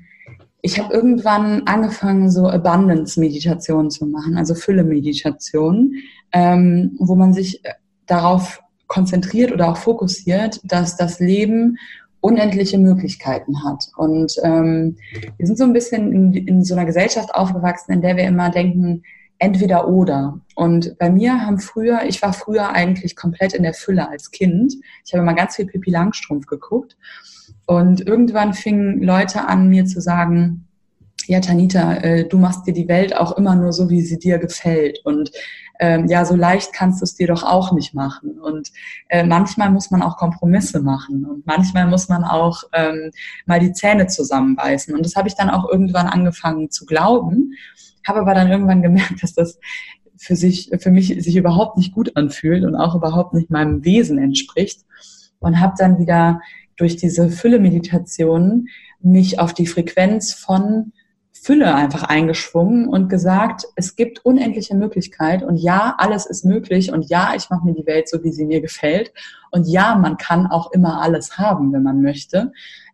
[0.61, 5.95] ich habe irgendwann angefangen, so Abundance-Meditation zu machen, also Fülle-Meditation,
[6.31, 7.73] ähm, wo man sich äh,
[8.07, 11.79] darauf konzentriert oder auch fokussiert, dass das Leben
[12.21, 13.85] unendliche Möglichkeiten hat.
[13.97, 14.97] Und ähm,
[15.39, 18.51] wir sind so ein bisschen in, in so einer Gesellschaft aufgewachsen, in der wir immer
[18.51, 19.03] denken,
[19.43, 20.39] entweder oder.
[20.55, 24.75] Und bei mir haben früher, ich war früher eigentlich komplett in der Fülle als Kind.
[25.05, 26.97] Ich habe immer ganz viel Pippi Langstrumpf geguckt.
[27.67, 30.69] Und irgendwann fingen Leute an, mir zu sagen,
[31.27, 34.39] ja, Tanita, äh, du machst dir die Welt auch immer nur so, wie sie dir
[34.39, 35.01] gefällt.
[35.05, 35.33] Und
[35.81, 38.39] ähm, ja, so leicht kannst du es dir doch auch nicht machen.
[38.39, 38.71] Und
[39.09, 41.27] äh, manchmal muss man auch Kompromisse machen.
[41.27, 43.11] Und manchmal muss man auch ähm,
[43.47, 44.95] mal die Zähne zusammenbeißen.
[44.95, 47.55] Und das habe ich dann auch irgendwann angefangen zu glauben,
[48.07, 49.59] habe aber dann irgendwann gemerkt, dass das
[50.17, 54.19] für sich, für mich sich überhaupt nicht gut anfühlt und auch überhaupt nicht meinem Wesen
[54.19, 54.85] entspricht.
[55.41, 56.41] Und habe dann wieder
[56.77, 58.69] durch diese Fülle-Meditation
[59.01, 60.93] mich auf die Frequenz von
[61.33, 67.11] Fülle einfach eingeschwungen und gesagt, es gibt unendliche Möglichkeit und ja, alles ist möglich und
[67.11, 69.13] ja, ich mache mir die Welt so, wie sie mir gefällt
[69.51, 72.53] und ja, man kann auch immer alles haben, wenn man möchte,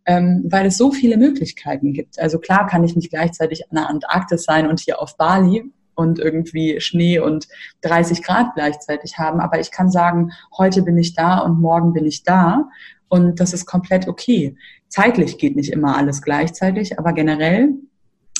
[0.08, 2.18] ähm, weil es so viele Möglichkeiten gibt.
[2.18, 6.18] Also klar kann ich nicht gleichzeitig an der Antarktis sein und hier auf Bali und
[6.18, 7.46] irgendwie Schnee und
[7.82, 12.06] 30 Grad gleichzeitig haben, aber ich kann sagen, heute bin ich da und morgen bin
[12.06, 12.70] ich da
[13.08, 14.56] und das ist komplett okay.
[14.88, 17.74] Zeitlich geht nicht immer alles gleichzeitig, aber generell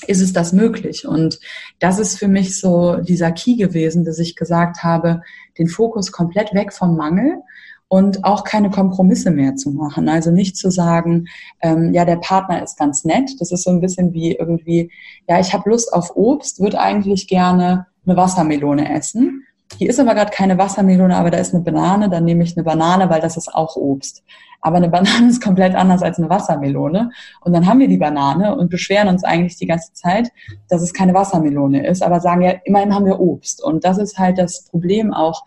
[0.06, 1.06] ist es das möglich.
[1.06, 1.38] Und
[1.80, 5.20] das ist für mich so dieser Key gewesen, dass ich gesagt habe,
[5.58, 7.42] den Fokus komplett weg vom Mangel
[7.88, 10.08] und auch keine Kompromisse mehr zu machen.
[10.08, 11.26] Also nicht zu sagen,
[11.62, 13.30] ähm, ja, der Partner ist ganz nett.
[13.40, 14.90] Das ist so ein bisschen wie irgendwie,
[15.28, 19.44] ja, ich habe Lust auf Obst, würde eigentlich gerne eine Wassermelone essen.
[19.76, 22.64] Hier ist aber gerade keine Wassermelone, aber da ist eine Banane, dann nehme ich eine
[22.64, 24.22] Banane, weil das ist auch Obst.
[24.60, 27.10] Aber eine Banane ist komplett anders als eine Wassermelone.
[27.42, 30.30] Und dann haben wir die Banane und beschweren uns eigentlich die ganze Zeit,
[30.68, 33.62] dass es keine Wassermelone ist, aber sagen ja, immerhin haben wir Obst.
[33.62, 35.42] Und das ist halt das Problem auch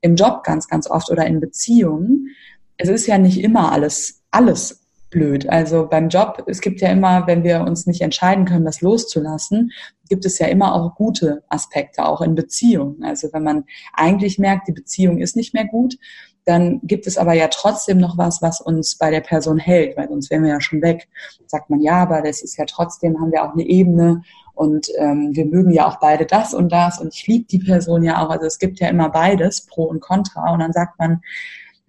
[0.00, 2.28] im Job ganz, ganz oft oder in Beziehungen.
[2.76, 5.48] Es ist ja nicht immer alles, alles blöd.
[5.48, 9.72] Also beim Job, es gibt ja immer, wenn wir uns nicht entscheiden können, das loszulassen,
[10.08, 13.02] gibt es ja immer auch gute Aspekte, auch in Beziehungen.
[13.02, 15.96] Also wenn man eigentlich merkt, die Beziehung ist nicht mehr gut,
[16.44, 20.08] dann gibt es aber ja trotzdem noch was, was uns bei der Person hält, weil
[20.08, 21.08] sonst wären wir ja schon weg.
[21.46, 24.22] Sagt man, ja, aber das ist ja trotzdem, haben wir auch eine Ebene
[24.56, 28.02] und ähm, wir mögen ja auch beide das und das und ich liebe die Person
[28.02, 28.30] ja auch.
[28.30, 30.50] Also es gibt ja immer beides, Pro und Contra.
[30.50, 31.20] Und dann sagt man,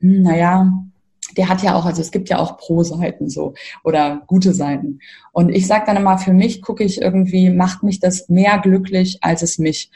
[0.02, 0.70] hm, naja,
[1.38, 3.54] der hat ja auch, also es gibt ja auch Pro-Seiten so
[3.86, 5.00] oder gute Seiten.
[5.32, 9.20] Und ich sage dann immer, für mich gucke ich irgendwie, macht mich das mehr glücklich,
[9.22, 9.90] als es mich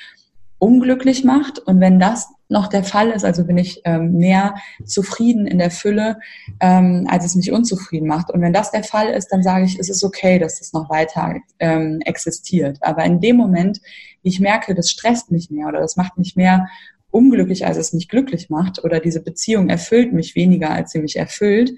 [0.61, 1.57] unglücklich macht.
[1.57, 4.53] Und wenn das noch der Fall ist, also bin ich ähm, mehr
[4.85, 6.19] zufrieden in der Fülle,
[6.59, 8.29] ähm, als es mich unzufrieden macht.
[8.29, 10.87] Und wenn das der Fall ist, dann sage ich, es ist okay, dass das noch
[10.91, 12.77] weiter ähm, existiert.
[12.81, 13.81] Aber in dem Moment,
[14.21, 16.67] wie ich merke, das stresst mich mehr oder das macht mich mehr
[17.09, 21.15] unglücklich, als es mich glücklich macht oder diese Beziehung erfüllt mich weniger, als sie mich
[21.15, 21.71] erfüllt,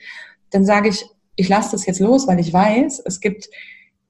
[0.50, 1.06] dann sage ich,
[1.38, 3.50] ich lasse das jetzt los, weil ich weiß, es gibt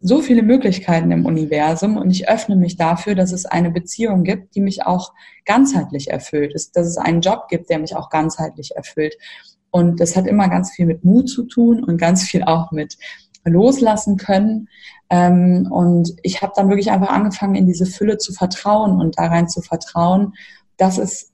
[0.06, 4.54] so viele Möglichkeiten im Universum und ich öffne mich dafür, dass es eine Beziehung gibt,
[4.54, 5.14] die mich auch
[5.46, 9.16] ganzheitlich erfüllt, dass, es einen Job gibt, der mich auch ganzheitlich erfüllt.
[9.72, 12.98] Und das hat immer ganz viel mit Mut zu tun und ganz viel auch mit
[13.46, 14.68] loslassen können.
[15.10, 19.28] Ähm, und ich habe dann wirklich einfach angefangen, in diese Fülle zu vertrauen und da
[19.28, 20.34] rein zu vertrauen,
[20.76, 21.32] dass es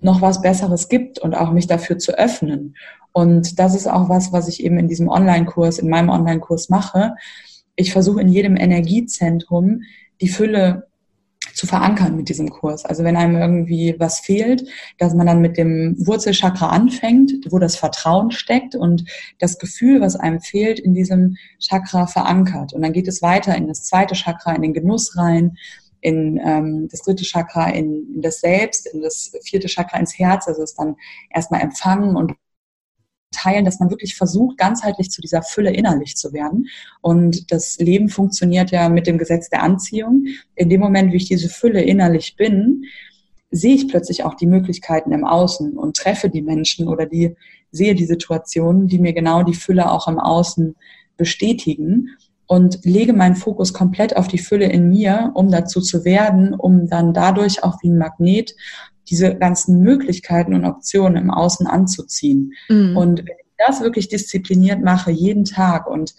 [0.00, 2.74] noch was Besseres gibt und auch mich dafür zu öffnen.
[3.12, 7.14] Und das ist auch was, was ich eben in diesem Online-Kurs, in meinem Online-Kurs mache,
[7.76, 9.82] ich versuche in jedem Energiezentrum
[10.20, 10.88] die Fülle
[11.54, 12.84] zu verankern mit diesem Kurs.
[12.84, 17.76] Also wenn einem irgendwie was fehlt, dass man dann mit dem Wurzelchakra anfängt, wo das
[17.76, 19.04] Vertrauen steckt und
[19.38, 22.72] das Gefühl, was einem fehlt, in diesem Chakra verankert.
[22.72, 25.56] Und dann geht es weiter in das zweite Chakra, in den Genuss rein,
[26.00, 30.48] in ähm, das dritte Chakra, in, in das Selbst, in das vierte Chakra ins Herz.
[30.48, 30.96] Also es dann
[31.30, 32.32] erstmal empfangen und
[33.32, 36.68] teilen, dass man wirklich versucht, ganzheitlich zu dieser Fülle innerlich zu werden.
[37.00, 40.26] Und das Leben funktioniert ja mit dem Gesetz der Anziehung.
[40.54, 42.84] In dem Moment, wie ich diese Fülle innerlich bin,
[43.50, 47.36] sehe ich plötzlich auch die Möglichkeiten im Außen und treffe die Menschen oder die
[47.70, 50.76] sehe die Situationen, die mir genau die Fülle auch im Außen
[51.16, 52.10] bestätigen
[52.46, 56.86] und lege meinen Fokus komplett auf die Fülle in mir, um dazu zu werden, um
[56.86, 58.54] dann dadurch auch wie ein Magnet
[59.08, 62.52] diese ganzen Möglichkeiten und Optionen im Außen anzuziehen.
[62.68, 62.96] Mhm.
[62.96, 66.14] Und wenn ich das wirklich diszipliniert mache, jeden Tag und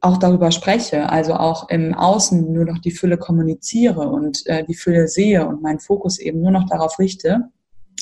[0.00, 4.74] auch darüber spreche, also auch im Außen nur noch die Fülle kommuniziere und äh, die
[4.74, 7.48] Fülle sehe und meinen Fokus eben nur noch darauf richte,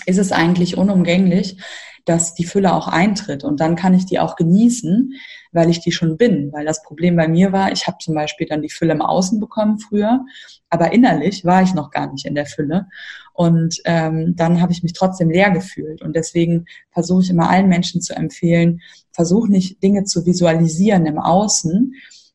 [0.07, 1.59] ist es eigentlich unumgänglich,
[2.05, 3.45] dass die Fülle auch eintritt.
[3.45, 5.13] Und dann kann ich die auch genießen,
[5.53, 6.53] weil ich die schon bin.
[6.53, 9.39] Weil das Problem bei mir war, ich habe zum Beispiel dann die Fülle im Außen
[9.39, 10.25] bekommen früher,
[10.71, 12.89] aber innerlich war ich noch gar nicht in der Fülle.
[13.33, 16.03] Und ähm, dann habe ich mich trotzdem leer gefühlt.
[16.03, 18.81] Und deswegen versuche ich immer allen Menschen zu empfehlen,
[19.13, 21.95] versuch nicht Dinge zu visualisieren im Außen,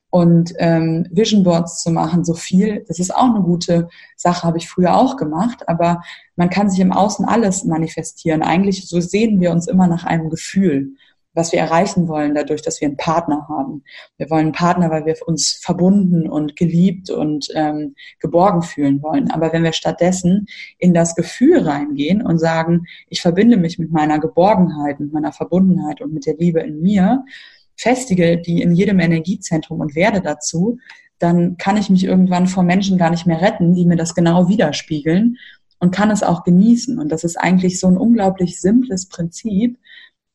[0.10, 4.58] und ähm, Vision Boards zu machen, so viel, das ist auch eine gute Sache, habe
[4.58, 6.02] ich früher auch gemacht, aber
[6.36, 8.42] man kann sich im Außen alles manifestieren.
[8.42, 10.94] Eigentlich so sehen wir uns immer nach einem Gefühl,
[11.38, 13.84] was wir erreichen wollen, dadurch, dass wir einen Partner haben.
[14.18, 19.30] Wir wollen einen Partner, weil wir uns verbunden und geliebt und ähm, geborgen fühlen wollen.
[19.32, 20.48] Aber wenn wir stattdessen
[20.80, 26.02] in das Gefühl reingehen und sagen, ich verbinde mich mit meiner Geborgenheit, mit meiner Verbundenheit
[26.02, 27.24] und mit der Liebe in mir,
[27.76, 30.80] festige die in jedem Energiezentrum und werde dazu,
[31.20, 34.50] dann kann ich mich irgendwann vor Menschen gar nicht mehr retten, die mir das genau
[34.50, 35.38] widerspiegeln
[35.80, 36.98] und kann es auch genießen.
[37.00, 39.78] Und das ist eigentlich so ein unglaublich simples Prinzip,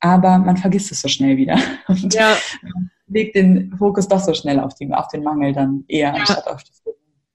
[0.02, 2.36] aber man vergisst es so schnell wieder und ja.
[3.06, 6.14] legt den Fokus doch so schnell auf, die, auf den Mangel dann eher ja.
[6.14, 6.82] anstatt auf das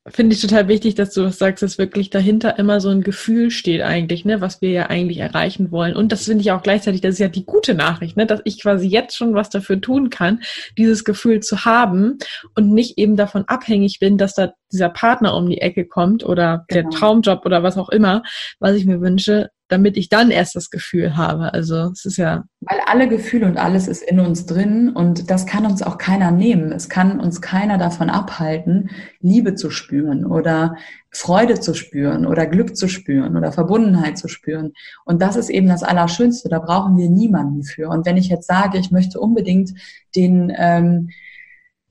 [0.10, 3.82] Finde ich total wichtig, dass du sagst, dass wirklich dahinter immer so ein Gefühl steht
[3.82, 5.98] eigentlich, ne, was wir ja eigentlich erreichen wollen.
[5.98, 8.62] Und das finde ich auch gleichzeitig, das ist ja die gute Nachricht, ne, dass ich
[8.62, 10.40] quasi jetzt schon was dafür tun kann,
[10.78, 12.20] dieses Gefühl zu haben
[12.56, 16.64] und nicht eben davon abhängig bin, dass da dieser Partner um die Ecke kommt oder
[16.70, 16.90] genau.
[16.90, 18.24] der Traumjob oder was auch immer,
[18.60, 21.54] was ich mir wünsche, damit ich dann erst das Gefühl habe.
[21.54, 22.46] Also es ist ja.
[22.62, 26.32] Weil alle Gefühle und alles ist in uns drin und das kann uns auch keiner
[26.32, 26.72] nehmen.
[26.72, 30.76] Es kann uns keiner davon abhalten, Liebe zu spüren oder
[31.12, 34.74] Freude zu spüren oder Glück zu spüren oder Verbundenheit zu spüren.
[35.06, 36.50] Und das ist eben das Allerschönste.
[36.50, 37.90] Da brauchen wir niemanden für.
[37.90, 39.72] Und wenn ich jetzt sage, ich möchte unbedingt
[40.16, 41.10] den ähm,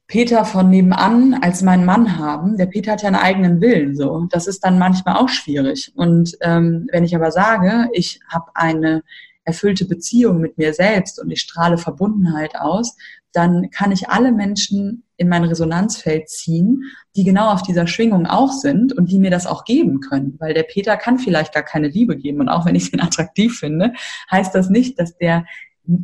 [0.08, 2.56] Peter von nebenan als meinen Mann haben.
[2.56, 4.26] Der Peter hat ja einen eigenen Willen, so.
[4.30, 5.92] Das ist dann manchmal auch schwierig.
[5.96, 9.02] Und ähm, wenn ich aber sage, ich habe eine
[9.44, 12.96] erfüllte Beziehung mit mir selbst und ich strahle Verbundenheit aus,
[13.32, 16.84] dann kann ich alle Menschen in mein Resonanzfeld ziehen,
[17.16, 20.36] die genau auf dieser Schwingung auch sind und die mir das auch geben können.
[20.38, 22.40] Weil der Peter kann vielleicht gar keine Liebe geben.
[22.40, 23.92] Und auch wenn ich ihn attraktiv finde,
[24.30, 25.44] heißt das nicht, dass der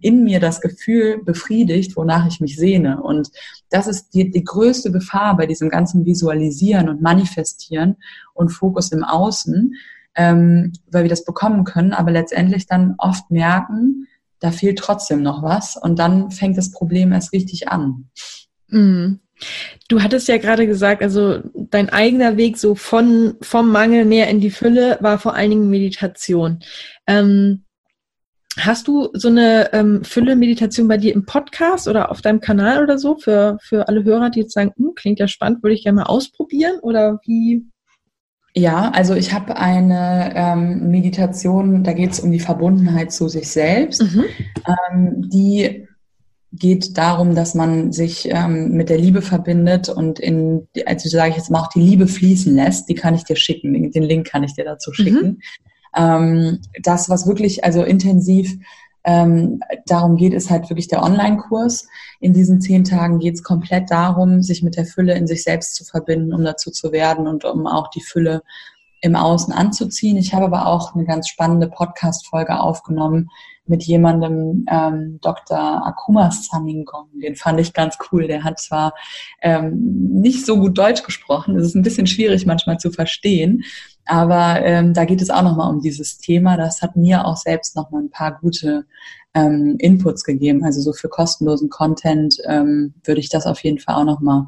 [0.00, 3.02] in mir das Gefühl befriedigt, wonach ich mich sehne.
[3.02, 3.30] Und
[3.70, 7.96] das ist die, die größte Gefahr bei diesem ganzen Visualisieren und Manifestieren
[8.34, 9.74] und Fokus im Außen,
[10.14, 14.06] ähm, weil wir das bekommen können, aber letztendlich dann oft merken,
[14.40, 18.08] da fehlt trotzdem noch was und dann fängt das Problem erst richtig an.
[18.68, 19.20] Mhm.
[19.88, 24.40] Du hattest ja gerade gesagt, also dein eigener Weg so von vom Mangel mehr in
[24.40, 26.60] die Fülle war vor allen Dingen Meditation.
[27.06, 27.64] Ähm,
[28.58, 32.98] hast du so eine ähm, Fülle-Meditation bei dir im Podcast oder auf deinem Kanal oder
[32.98, 35.96] so für, für alle Hörer, die jetzt sagen, hm, klingt ja spannend, würde ich gerne
[35.96, 37.64] mal ausprobieren oder wie?
[38.54, 43.50] Ja, also ich habe eine ähm, Meditation, da geht es um die Verbundenheit zu sich
[43.50, 44.02] selbst.
[44.02, 44.24] Mhm.
[44.66, 45.88] Ähm, die
[46.52, 51.36] geht darum, dass man sich ähm, mit der Liebe verbindet und in, also sage ich
[51.38, 52.90] jetzt mal auch die Liebe fließen lässt.
[52.90, 54.94] Die kann ich dir schicken, den Link kann ich dir dazu mhm.
[54.94, 55.26] schicken.
[55.26, 55.40] Mhm.
[55.96, 58.58] Ähm, das, was wirklich also intensiv
[59.04, 61.88] ähm, darum geht, ist halt wirklich der Online-Kurs.
[62.20, 65.74] In diesen zehn Tagen geht es komplett darum, sich mit der Fülle in sich selbst
[65.74, 68.42] zu verbinden, um dazu zu werden und um auch die Fülle
[69.00, 70.16] im Außen anzuziehen.
[70.16, 73.30] Ich habe aber auch eine ganz spannende Podcast-Folge aufgenommen
[73.66, 75.58] mit jemandem, ähm, Dr.
[75.58, 77.08] Akuma Saningong.
[77.20, 78.26] Den fand ich ganz cool.
[78.26, 78.94] Der hat zwar
[79.40, 79.74] ähm,
[80.20, 83.64] nicht so gut Deutsch gesprochen, es ist ein bisschen schwierig manchmal zu verstehen,
[84.06, 86.56] aber ähm, da geht es auch nochmal um dieses Thema.
[86.56, 88.86] Das hat mir auch selbst nochmal ein paar gute
[89.34, 90.64] ähm, Inputs gegeben.
[90.64, 94.46] Also so für kostenlosen Content ähm, würde ich das auf jeden Fall auch nochmal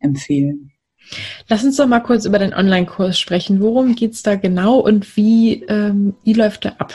[0.00, 0.72] empfehlen.
[1.48, 3.60] Lass uns doch mal kurz über den Online-Kurs sprechen.
[3.60, 6.92] Worum geht es da genau und wie, ähm, wie läuft der ab?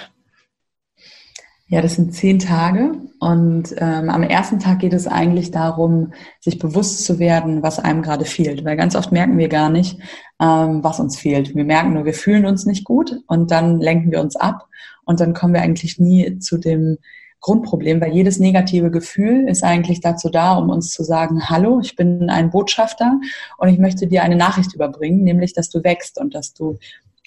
[1.72, 2.92] Ja, das sind zehn Tage.
[3.22, 8.02] Und ähm, am ersten Tag geht es eigentlich darum, sich bewusst zu werden, was einem
[8.02, 9.98] gerade fehlt, weil ganz oft merken wir gar nicht,
[10.42, 11.56] ähm, was uns fehlt.
[11.56, 14.68] Wir merken nur, wir fühlen uns nicht gut und dann lenken wir uns ab.
[15.06, 16.98] Und dann kommen wir eigentlich nie zu dem
[17.40, 21.96] Grundproblem, weil jedes negative Gefühl ist eigentlich dazu da, um uns zu sagen, hallo, ich
[21.96, 23.18] bin ein Botschafter
[23.58, 26.80] und ich möchte dir eine Nachricht überbringen, nämlich, dass du wächst und dass du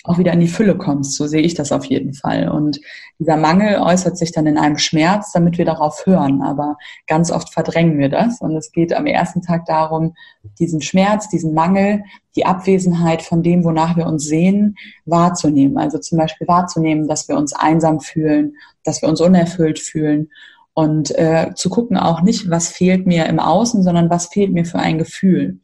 [0.05, 1.17] auch wieder in die Fülle kommst.
[1.17, 2.49] So sehe ich das auf jeden Fall.
[2.49, 2.79] Und
[3.19, 6.43] dieser Mangel äußert sich dann in einem Schmerz, damit wir darauf hören.
[6.43, 8.41] Aber ganz oft verdrängen wir das.
[8.41, 10.15] Und es geht am ersten Tag darum,
[10.59, 12.05] diesen Schmerz, diesen Mangel,
[12.37, 15.79] die Abwesenheit von dem, wonach wir uns sehen, wahrzunehmen.
[15.79, 20.29] Also zum Beispiel wahrzunehmen, dass wir uns einsam fühlen, dass wir uns unerfüllt fühlen
[20.75, 24.65] und äh, zu gucken auch nicht, was fehlt mir im Außen, sondern was fehlt mir
[24.65, 25.61] für ein Gefühl.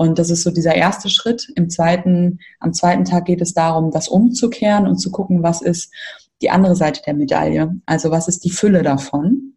[0.00, 1.52] Und das ist so dieser erste Schritt.
[1.56, 5.92] Im zweiten, am zweiten Tag geht es darum, das umzukehren und zu gucken, was ist
[6.40, 7.74] die andere Seite der Medaille.
[7.84, 9.56] Also was ist die Fülle davon?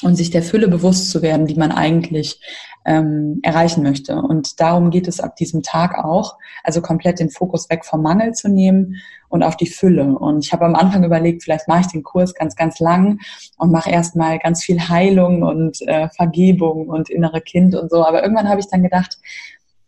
[0.00, 2.40] Und sich der Fülle bewusst zu werden, die man eigentlich
[2.84, 4.14] ähm, erreichen möchte.
[4.14, 6.38] Und darum geht es ab diesem Tag auch.
[6.62, 10.16] Also komplett den Fokus weg vom Mangel zu nehmen und auf die Fülle.
[10.16, 13.18] Und ich habe am Anfang überlegt, vielleicht mache ich den Kurs ganz, ganz lang
[13.56, 18.06] und mache erstmal ganz viel Heilung und äh, Vergebung und innere Kind und so.
[18.06, 19.18] Aber irgendwann habe ich dann gedacht,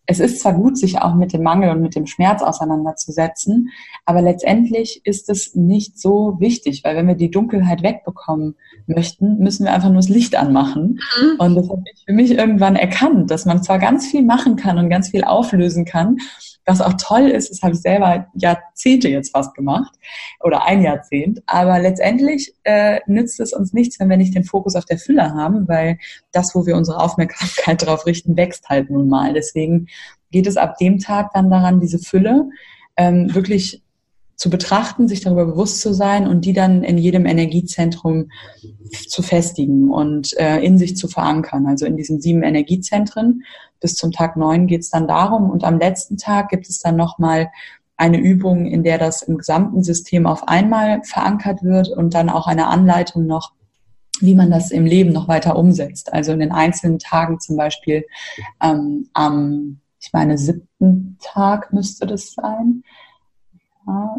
[0.07, 3.71] es ist zwar gut, sich auch mit dem Mangel und mit dem Schmerz auseinanderzusetzen,
[4.05, 9.65] aber letztendlich ist es nicht so wichtig, weil wenn wir die Dunkelheit wegbekommen möchten, müssen
[9.65, 11.01] wir einfach nur das Licht anmachen.
[11.21, 11.37] Mhm.
[11.39, 14.79] Und das habe ich für mich irgendwann erkannt, dass man zwar ganz viel machen kann
[14.79, 16.19] und ganz viel auflösen kann,
[16.67, 19.95] was auch toll ist, das habe ich selber Jahrzehnte jetzt fast gemacht
[20.41, 21.43] oder ein Jahrzehnt.
[21.47, 25.35] Aber letztendlich äh, nützt es uns nichts, wenn wir nicht den Fokus auf der Fülle
[25.35, 25.99] haben, weil
[26.33, 29.35] das, wo wir unsere Aufmerksamkeit darauf richten, wächst halt nun mal.
[29.35, 29.89] Deswegen
[30.31, 32.49] geht es ab dem Tag dann daran, diese Fülle
[32.97, 33.84] ähm, wirklich
[34.37, 38.31] zu betrachten, sich darüber bewusst zu sein und die dann in jedem Energiezentrum
[39.09, 41.67] zu festigen und äh, in sich zu verankern.
[41.67, 43.45] Also in diesen sieben Energiezentren.
[43.81, 45.51] Bis zum Tag neun geht es dann darum.
[45.51, 47.51] Und am letzten Tag gibt es dann nochmal
[47.97, 52.47] eine Übung, in der das im gesamten System auf einmal verankert wird und dann auch
[52.47, 53.53] eine Anleitung noch,
[54.21, 56.13] wie man das im Leben noch weiter umsetzt.
[56.13, 58.05] Also in den einzelnen Tagen zum Beispiel
[58.61, 62.83] ähm, am, ich meine, siebten Tag müsste das sein,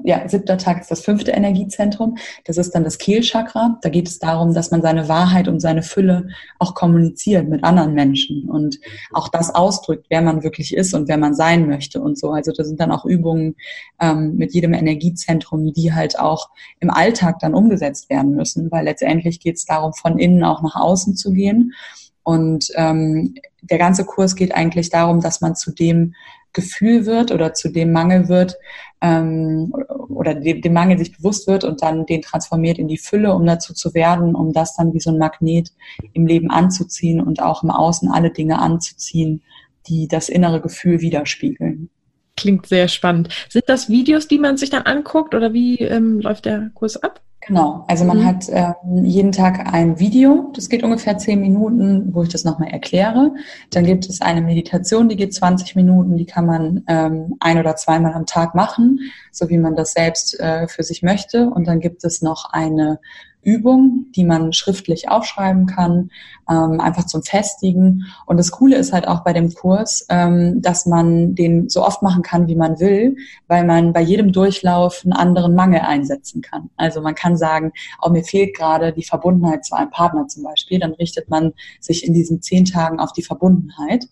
[0.03, 2.17] ja, siebter Tag ist das fünfte Energiezentrum.
[2.45, 3.79] Das ist dann das Kehlchakra.
[3.81, 6.27] Da geht es darum, dass man seine Wahrheit und seine Fülle
[6.59, 8.79] auch kommuniziert mit anderen Menschen und
[9.11, 12.31] auch das ausdrückt, wer man wirklich ist und wer man sein möchte und so.
[12.31, 13.55] Also da sind dann auch Übungen
[13.99, 16.49] ähm, mit jedem Energiezentrum, die halt auch
[16.79, 20.75] im Alltag dann umgesetzt werden müssen, weil letztendlich geht es darum, von innen auch nach
[20.75, 21.73] außen zu gehen.
[22.21, 26.13] Und ähm, der ganze Kurs geht eigentlich darum, dass man zu dem
[26.55, 28.55] Gefühl wird oder zu dem Mangel wird
[29.01, 29.71] ähm,
[30.09, 33.45] oder dem, dem Mangel sich bewusst wird und dann den transformiert in die Fülle, um
[33.45, 35.71] dazu zu werden, um das dann wie so ein Magnet
[36.13, 39.43] im Leben anzuziehen und auch im Außen alle Dinge anzuziehen,
[39.87, 41.89] die das innere Gefühl widerspiegeln.
[42.37, 43.29] Klingt sehr spannend.
[43.49, 47.21] Sind das Videos, die man sich dann anguckt oder wie ähm, läuft der Kurs ab?
[47.47, 48.25] Genau, also man mhm.
[48.25, 52.69] hat äh, jeden Tag ein Video, das geht ungefähr zehn Minuten, wo ich das nochmal
[52.69, 53.35] erkläre.
[53.69, 57.75] Dann gibt es eine Meditation, die geht 20 Minuten, die kann man ähm, ein oder
[57.75, 58.99] zweimal am Tag machen,
[59.31, 61.47] so wie man das selbst äh, für sich möchte.
[61.47, 62.99] Und dann gibt es noch eine
[63.45, 66.09] Übung, die man schriftlich aufschreiben kann,
[66.49, 68.05] ähm, einfach zum Festigen.
[68.25, 72.01] Und das Coole ist halt auch bei dem Kurs, ähm, dass man den so oft
[72.01, 73.15] machen kann, wie man will,
[73.47, 76.69] weil man bei jedem Durchlauf einen anderen Mangel einsetzen kann.
[76.75, 77.71] Also man kann sagen,
[78.01, 80.79] oh, mir fehlt gerade die Verbundenheit zu einem Partner zum Beispiel.
[80.79, 84.07] Dann richtet man sich in diesen zehn Tagen auf die Verbundenheit.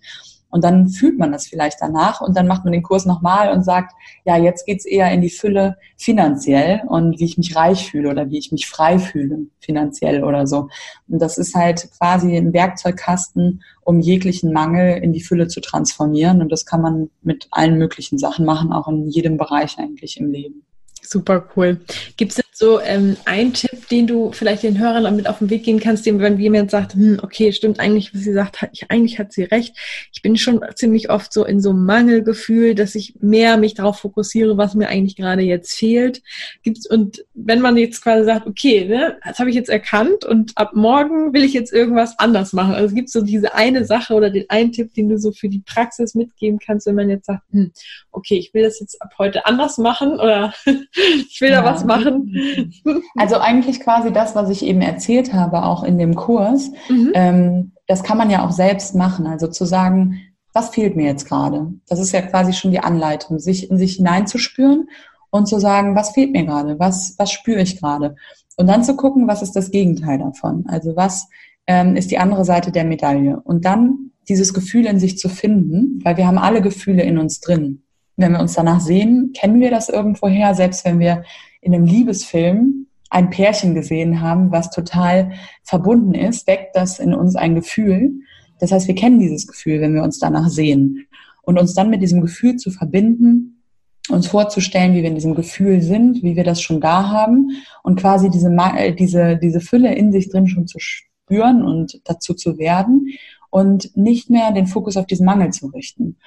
[0.54, 3.66] Und dann fühlt man das vielleicht danach und dann macht man den Kurs nochmal und
[3.66, 3.92] sagt,
[4.24, 8.30] ja, jetzt geht's eher in die Fülle finanziell und wie ich mich reich fühle oder
[8.30, 10.70] wie ich mich frei fühle finanziell oder so.
[11.08, 16.40] Und das ist halt quasi ein Werkzeugkasten, um jeglichen Mangel in die Fülle zu transformieren.
[16.40, 20.32] Und das kann man mit allen möglichen Sachen machen, auch in jedem Bereich eigentlich im
[20.32, 20.64] Leben.
[21.04, 21.80] Super cool.
[22.18, 25.64] Gibt es so ähm, einen Tipp, den du vielleicht den Hörern damit auf den Weg
[25.64, 28.90] gehen kannst, dem, wenn jemand sagt, hm, okay, stimmt eigentlich, was sie sagt, hat, ich,
[28.90, 29.76] eigentlich hat sie recht.
[30.14, 34.00] Ich bin schon ziemlich oft so in so einem Mangelgefühl, dass ich mehr mich darauf
[34.00, 36.22] fokussiere, was mir eigentlich gerade jetzt fehlt.
[36.62, 40.52] Gibt's, und wenn man jetzt quasi sagt, okay, ne, das habe ich jetzt erkannt und
[40.56, 42.76] ab morgen will ich jetzt irgendwas anders machen.
[42.76, 45.50] Also gibt es so diese eine Sache oder den einen Tipp, den du so für
[45.50, 47.72] die Praxis mitgeben kannst, wenn man jetzt sagt, hm,
[48.12, 50.54] okay, ich will das jetzt ab heute anders machen oder
[50.96, 51.62] ich will ja.
[51.62, 52.74] da was machen.
[53.16, 57.12] Also eigentlich quasi das, was ich eben erzählt habe, auch in dem Kurs, mhm.
[57.14, 59.28] ähm, das kann man ja auch selbst machen.
[59.28, 60.20] Also zu sagen,
[60.54, 61.74] was fehlt mir jetzt gerade?
[61.88, 64.88] Das ist ja quasi schon die Anleitung, sich in sich hineinzuspüren
[65.32, 66.78] und zu sagen, was fehlt mir gerade?
[66.80, 68.16] Was, was spüre ich gerade?
[68.56, 70.66] Und dann zu gucken, was ist das Gegenteil davon?
[70.68, 71.28] Also was
[71.66, 73.42] ähm, ist die andere Seite der Medaille?
[73.44, 77.40] Und dann dieses Gefühl in sich zu finden, weil wir haben alle Gefühle in uns
[77.40, 77.84] drin.
[78.16, 81.24] Wenn wir uns danach sehen, kennen wir das irgendwoher, selbst wenn wir
[81.62, 85.34] in einem Liebesfilm ein Pärchen gesehen haben, was total
[85.64, 88.12] verbunden ist, weckt das in uns ein Gefühl.
[88.60, 91.08] Das heißt, wir kennen dieses Gefühl, wenn wir uns danach sehen.
[91.44, 93.62] Und uns dann mit diesem Gefühl zu verbinden,
[94.10, 97.52] uns vorzustellen, wie wir in diesem Gefühl sind, wie wir das schon da haben
[97.84, 102.34] und quasi diese, äh, diese, diese Fülle in sich drin schon zu spüren und dazu
[102.34, 103.08] zu werden
[103.50, 106.18] und nicht mehr den Fokus auf diesen Mangel zu richten.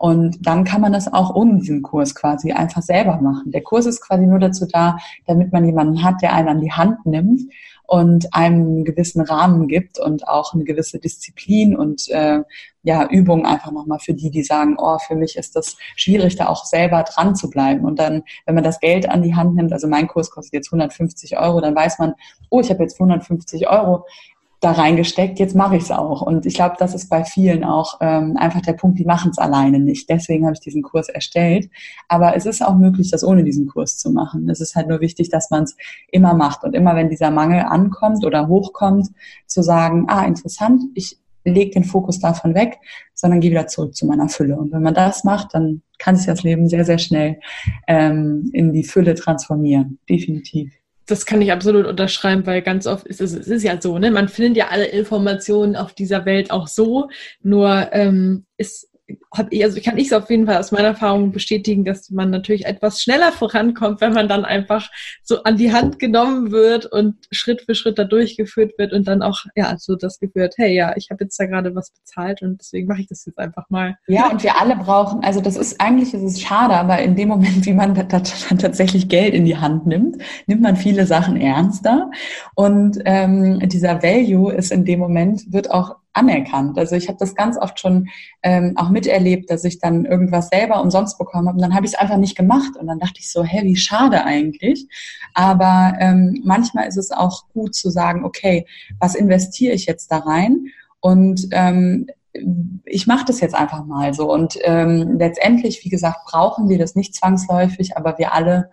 [0.00, 3.50] Und dann kann man das auch ohne diesen Kurs quasi einfach selber machen.
[3.50, 4.96] Der Kurs ist quasi nur dazu da,
[5.26, 7.42] damit man jemanden hat, der einen an die Hand nimmt
[7.86, 12.40] und einem einen gewissen Rahmen gibt und auch eine gewisse Disziplin und äh,
[12.82, 16.46] ja Übung einfach nochmal für die, die sagen, oh, für mich ist das schwierig, da
[16.46, 17.84] auch selber dran zu bleiben.
[17.84, 20.72] Und dann, wenn man das Geld an die Hand nimmt, also mein Kurs kostet jetzt
[20.72, 22.14] 150 Euro, dann weiß man,
[22.48, 24.06] oh, ich habe jetzt 150 Euro
[24.60, 26.20] da reingesteckt, jetzt mache ich es auch.
[26.20, 29.38] Und ich glaube, das ist bei vielen auch ähm, einfach der Punkt, die machen es
[29.38, 30.10] alleine nicht.
[30.10, 31.70] Deswegen habe ich diesen Kurs erstellt.
[32.08, 34.50] Aber es ist auch möglich, das ohne diesen Kurs zu machen.
[34.50, 35.76] Es ist halt nur wichtig, dass man es
[36.10, 39.08] immer macht und immer, wenn dieser Mangel ankommt oder hochkommt,
[39.46, 42.78] zu sagen, ah, interessant, ich lege den Fokus davon weg,
[43.14, 44.58] sondern gehe wieder zurück zu meiner Fülle.
[44.58, 47.40] Und wenn man das macht, dann kann sich das Leben sehr, sehr schnell
[47.88, 49.98] ähm, in die Fülle transformieren.
[50.08, 50.79] Definitiv
[51.10, 54.10] das kann ich absolut unterschreiben, weil ganz oft ist es, es ist ja so, ne?
[54.10, 57.08] Man findet ja alle Informationen auf dieser Welt auch so,
[57.42, 58.89] nur ähm, ist
[59.32, 62.66] hab also kann ich es auf jeden Fall aus meiner Erfahrung bestätigen, dass man natürlich
[62.66, 64.90] etwas schneller vorankommt, wenn man dann einfach
[65.22, 69.22] so an die Hand genommen wird und Schritt für Schritt da durchgeführt wird und dann
[69.22, 72.42] auch ja so das Gefühl hat, hey ja, ich habe jetzt da gerade was bezahlt
[72.42, 73.96] und deswegen mache ich das jetzt einfach mal.
[74.08, 77.28] Ja, und wir alle brauchen, also das ist eigentlich ist es schade, aber in dem
[77.28, 82.10] Moment, wie man tatsächlich Geld in die Hand nimmt, nimmt man viele Sachen ernster
[82.54, 86.78] und ähm, dieser Value ist in dem Moment wird auch anerkannt.
[86.78, 88.08] Also ich habe das ganz oft schon
[88.42, 91.92] ähm, auch miterlebt, dass ich dann irgendwas selber umsonst bekommen habe und dann habe ich
[91.92, 94.86] es einfach nicht gemacht und dann dachte ich so, hä, wie schade eigentlich.
[95.34, 98.66] Aber ähm, manchmal ist es auch gut zu sagen, okay,
[98.98, 100.66] was investiere ich jetzt da rein?
[101.00, 102.08] Und ähm,
[102.84, 104.32] ich mache das jetzt einfach mal so.
[104.32, 108.70] Und ähm, letztendlich, wie gesagt, brauchen wir das nicht zwangsläufig, aber wir alle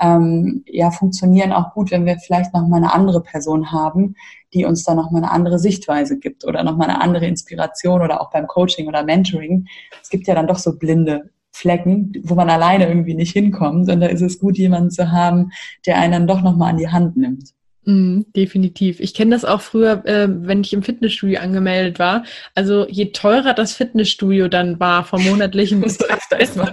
[0.00, 4.16] ähm, ja funktionieren auch gut, wenn wir vielleicht noch mal eine andere Person haben,
[4.52, 8.02] die uns da noch mal eine andere Sichtweise gibt oder noch mal eine andere Inspiration
[8.02, 9.66] oder auch beim Coaching oder Mentoring.
[10.02, 13.88] Es gibt ja dann doch so blinde Flecken, wo man alleine irgendwie nicht hinkommt.
[13.90, 15.52] Und da ist es gut, jemanden zu haben,
[15.86, 17.55] der einen dann doch noch mal an die Hand nimmt.
[17.88, 18.98] Mm, definitiv.
[18.98, 22.24] Ich kenne das auch früher, äh, wenn ich im Fitnessstudio angemeldet war.
[22.56, 26.64] Also je teurer das Fitnessstudio dann war vom monatlichen Betrag, desto,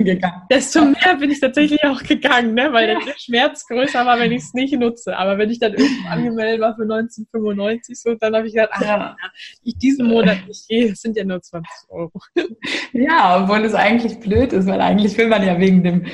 [0.49, 2.73] desto mehr bin ich tatsächlich auch gegangen, ne?
[2.73, 2.99] weil ja.
[2.99, 5.15] der Schmerz größer war, wenn ich es nicht nutze.
[5.15, 8.81] Aber wenn ich dann irgendwo angemeldet war für 1995, so, dann habe ich gedacht, ach,
[8.81, 9.15] ja.
[9.63, 12.19] ich diesen Monat nicht gehe, das sind ja nur 20 Euro.
[12.91, 16.05] Ja, obwohl es eigentlich blöd ist, weil eigentlich will man ja wegen dem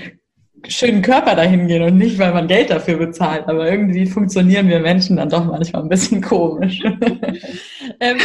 [0.67, 3.47] schönen Körper dahin gehen und nicht, weil man Geld dafür bezahlt.
[3.47, 6.81] Aber irgendwie funktionieren wir Menschen dann doch manchmal ein bisschen komisch.
[7.99, 8.17] ähm,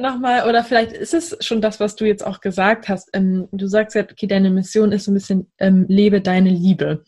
[0.00, 3.10] nochmal, oder vielleicht ist es schon das, was du jetzt auch gesagt hast.
[3.12, 7.04] Ähm, du sagst ja, okay, deine Mission ist so ein bisschen, ähm, lebe deine Liebe.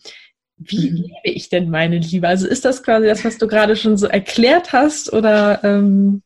[0.57, 0.97] Wie mhm.
[0.97, 2.29] lebe ich denn meine Liebe?
[2.29, 6.23] Also ist das quasi das, was du gerade schon so erklärt hast oder ähm,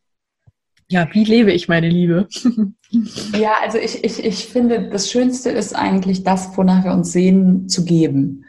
[0.95, 2.28] ja, wie lebe ich meine Liebe?
[3.36, 7.68] ja, also ich, ich, ich finde, das Schönste ist eigentlich das, wonach wir uns sehen,
[7.68, 8.45] zu geben.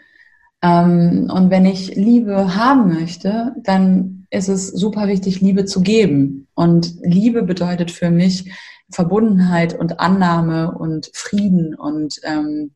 [0.61, 6.47] Ähm, und wenn ich Liebe haben möchte, dann ist es super wichtig, Liebe zu geben.
[6.53, 8.51] Und Liebe bedeutet für mich
[8.91, 12.73] Verbundenheit und Annahme und Frieden und ähm,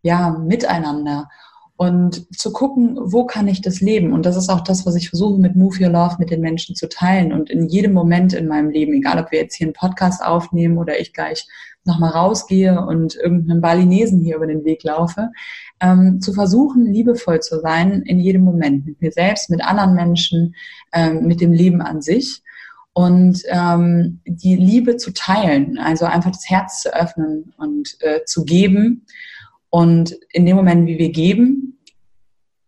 [0.00, 1.28] ja, Miteinander
[1.82, 4.12] und zu gucken, wo kann ich das leben?
[4.12, 6.76] Und das ist auch das, was ich versuche mit Move Your Love mit den Menschen
[6.76, 9.74] zu teilen und in jedem Moment in meinem Leben, egal ob wir jetzt hier einen
[9.74, 11.44] Podcast aufnehmen oder ich gleich
[11.84, 15.30] nochmal rausgehe und irgendeinen Balinesen hier über den Weg laufe,
[15.80, 20.54] ähm, zu versuchen, liebevoll zu sein in jedem Moment, mit mir selbst, mit anderen Menschen,
[20.92, 22.44] ähm, mit dem Leben an sich
[22.92, 28.44] und ähm, die Liebe zu teilen, also einfach das Herz zu öffnen und äh, zu
[28.44, 29.04] geben
[29.74, 31.71] und in dem Moment, wie wir geben,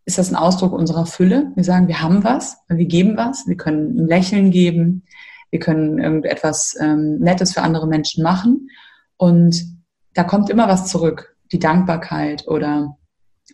[0.05, 1.53] ist das ein Ausdruck unserer Fülle.
[1.55, 5.05] Wir sagen, wir haben was, wir geben was, wir können ein Lächeln geben,
[5.51, 8.69] wir können irgendetwas ähm, Nettes für andere Menschen machen.
[9.17, 9.65] Und
[10.13, 11.37] da kommt immer was zurück.
[11.53, 12.97] Die Dankbarkeit oder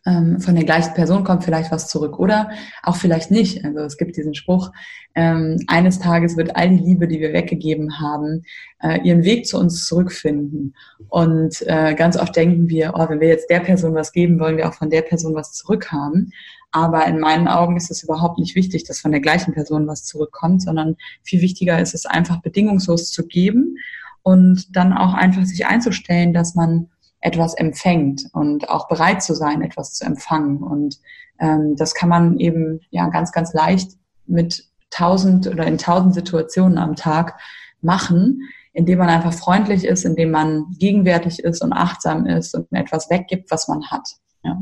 [0.06, 2.50] ähm, von der gleichen Person kommt vielleicht was zurück oder
[2.82, 3.64] auch vielleicht nicht.
[3.64, 4.70] Also es gibt diesen Spruch,
[5.14, 8.42] ähm, eines Tages wird all die Liebe, die wir weggegeben haben,
[8.82, 10.74] äh, ihren Weg zu uns zurückfinden.
[11.08, 14.56] Und äh, ganz oft denken wir, oh, wenn wir jetzt der Person was geben, wollen
[14.56, 16.32] wir auch von der Person was zurückhaben.
[16.72, 20.04] Aber in meinen Augen ist es überhaupt nicht wichtig, dass von der gleichen Person was
[20.04, 23.76] zurückkommt, sondern viel wichtiger ist es einfach bedingungslos zu geben
[24.22, 26.88] und dann auch einfach sich einzustellen, dass man
[27.20, 30.62] etwas empfängt und auch bereit zu sein, etwas zu empfangen.
[30.62, 30.98] Und
[31.38, 33.92] ähm, das kann man eben ja ganz, ganz leicht
[34.26, 37.38] mit tausend oder in tausend Situationen am Tag
[37.80, 43.10] machen, indem man einfach freundlich ist, indem man gegenwärtig ist und achtsam ist und etwas
[43.10, 44.08] weggibt, was man hat.
[44.42, 44.60] Ja.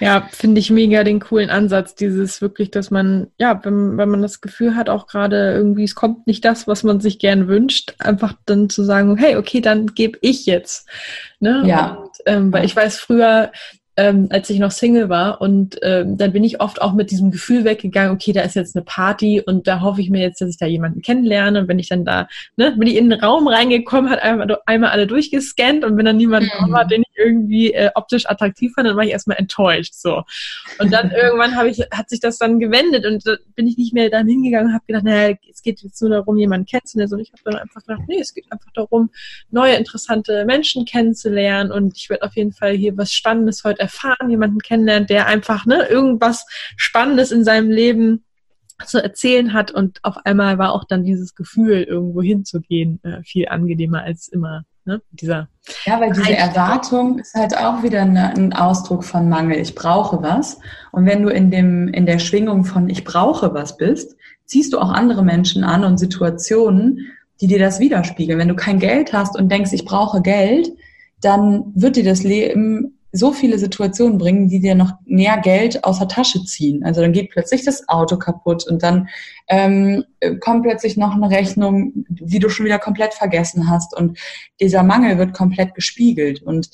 [0.00, 4.22] Ja, finde ich mega den coolen Ansatz, dieses wirklich, dass man, ja, wenn, wenn man
[4.22, 7.94] das Gefühl hat, auch gerade irgendwie, es kommt nicht das, was man sich gern wünscht,
[7.98, 10.88] einfach dann zu sagen, hey, okay, dann gebe ich jetzt.
[11.40, 11.62] Ne?
[11.64, 11.94] Ja.
[11.94, 13.50] Und, ähm, weil ich weiß früher,
[13.98, 15.40] ähm, als ich noch Single war.
[15.40, 18.76] Und ähm, dann bin ich oft auch mit diesem Gefühl weggegangen, okay, da ist jetzt
[18.76, 21.60] eine Party und da hoffe ich mir jetzt, dass ich da jemanden kennenlerne.
[21.60, 24.90] Und wenn ich dann da, ne, bin ich in den Raum reingekommen, hat einmal, einmal
[24.90, 26.72] alle durchgescannt und wenn dann niemand mhm.
[26.72, 29.94] war, den ich irgendwie äh, optisch attraktiv fand, dann war ich erstmal enttäuscht.
[29.94, 30.22] So.
[30.78, 33.92] Und dann irgendwann habe ich, hat sich das dann gewendet und da bin ich nicht
[33.92, 37.12] mehr dann hingegangen und habe gedacht, naja, es geht jetzt nur darum, jemanden kennenzulernen.
[37.12, 39.10] Und ich habe dann einfach gedacht, nee, es geht einfach darum,
[39.50, 44.30] neue interessante Menschen kennenzulernen und ich werde auf jeden Fall hier was Spannendes heute erfahren,
[44.30, 46.46] jemanden kennenlernt, der einfach ne, irgendwas
[46.76, 48.24] Spannendes in seinem Leben
[48.86, 53.48] zu erzählen hat und auf einmal war auch dann dieses Gefühl, irgendwo hinzugehen, äh, viel
[53.48, 54.64] angenehmer als immer.
[54.88, 55.02] Ne?
[55.12, 55.48] Dieser
[55.84, 59.58] ja, weil diese Erwartung ist halt auch wieder eine, ein Ausdruck von Mangel.
[59.58, 60.58] Ich brauche was.
[60.92, 64.16] Und wenn du in dem in der Schwingung von ich brauche was bist,
[64.46, 67.06] ziehst du auch andere Menschen an und Situationen,
[67.38, 68.38] die dir das widerspiegeln.
[68.38, 70.72] Wenn du kein Geld hast und denkst, ich brauche Geld,
[71.20, 75.98] dann wird dir das Leben so viele Situationen bringen, die dir noch mehr Geld aus
[75.98, 76.84] der Tasche ziehen.
[76.84, 79.08] Also dann geht plötzlich das Auto kaputt und dann
[79.48, 80.04] ähm,
[80.40, 84.18] kommt plötzlich noch eine Rechnung, die du schon wieder komplett vergessen hast und
[84.60, 86.68] dieser Mangel wird komplett gespiegelt und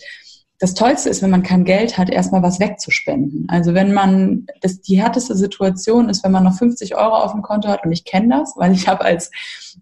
[0.58, 3.46] das Tollste ist, wenn man kein Geld hat, erstmal was wegzuspenden.
[3.48, 7.42] Also wenn man, das, die härteste Situation ist, wenn man noch 50 Euro auf dem
[7.42, 9.30] Konto hat und ich kenne das, weil ich habe als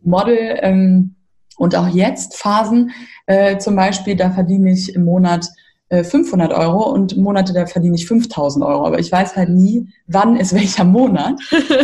[0.02, 1.14] Model ähm,
[1.56, 2.90] und auch jetzt Phasen,
[3.26, 5.46] äh, zum Beispiel, da verdiene ich im Monat
[5.92, 8.86] 500 äh, Euro und Monate, da verdiene ich 5000 Euro.
[8.86, 11.38] Aber ich weiß halt nie, wann ist welcher Monat.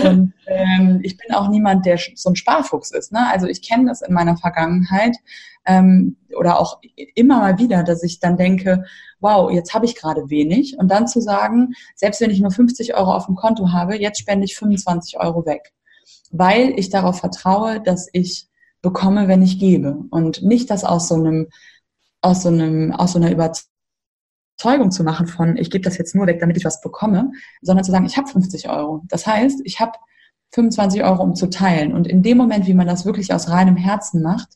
[0.05, 3.13] und ähm, ich bin auch niemand, der so ein Sparfuchs ist.
[3.13, 3.21] Ne?
[3.31, 5.17] Also ich kenne das in meiner Vergangenheit
[5.67, 6.81] ähm, oder auch
[7.15, 8.85] immer mal wieder, dass ich dann denke,
[9.21, 10.79] wow, jetzt habe ich gerade wenig.
[10.79, 14.21] Und dann zu sagen, selbst wenn ich nur 50 Euro auf dem Konto habe, jetzt
[14.21, 15.73] spende ich 25 Euro weg.
[16.31, 18.47] Weil ich darauf vertraue, dass ich
[18.81, 19.99] bekomme, wenn ich gebe.
[20.11, 21.49] Und nicht das aus so einem
[22.21, 23.68] aus so einem, aus so einer Überzeugung
[24.59, 27.31] Überzeugung zu machen von, ich gebe das jetzt nur weg, damit ich was bekomme,
[27.63, 29.03] sondern zu sagen, ich habe 50 Euro.
[29.09, 29.93] Das heißt, ich habe
[30.53, 31.93] 25 Euro, um zu teilen.
[31.93, 34.49] Und in dem Moment, wie man das wirklich aus reinem Herzen macht,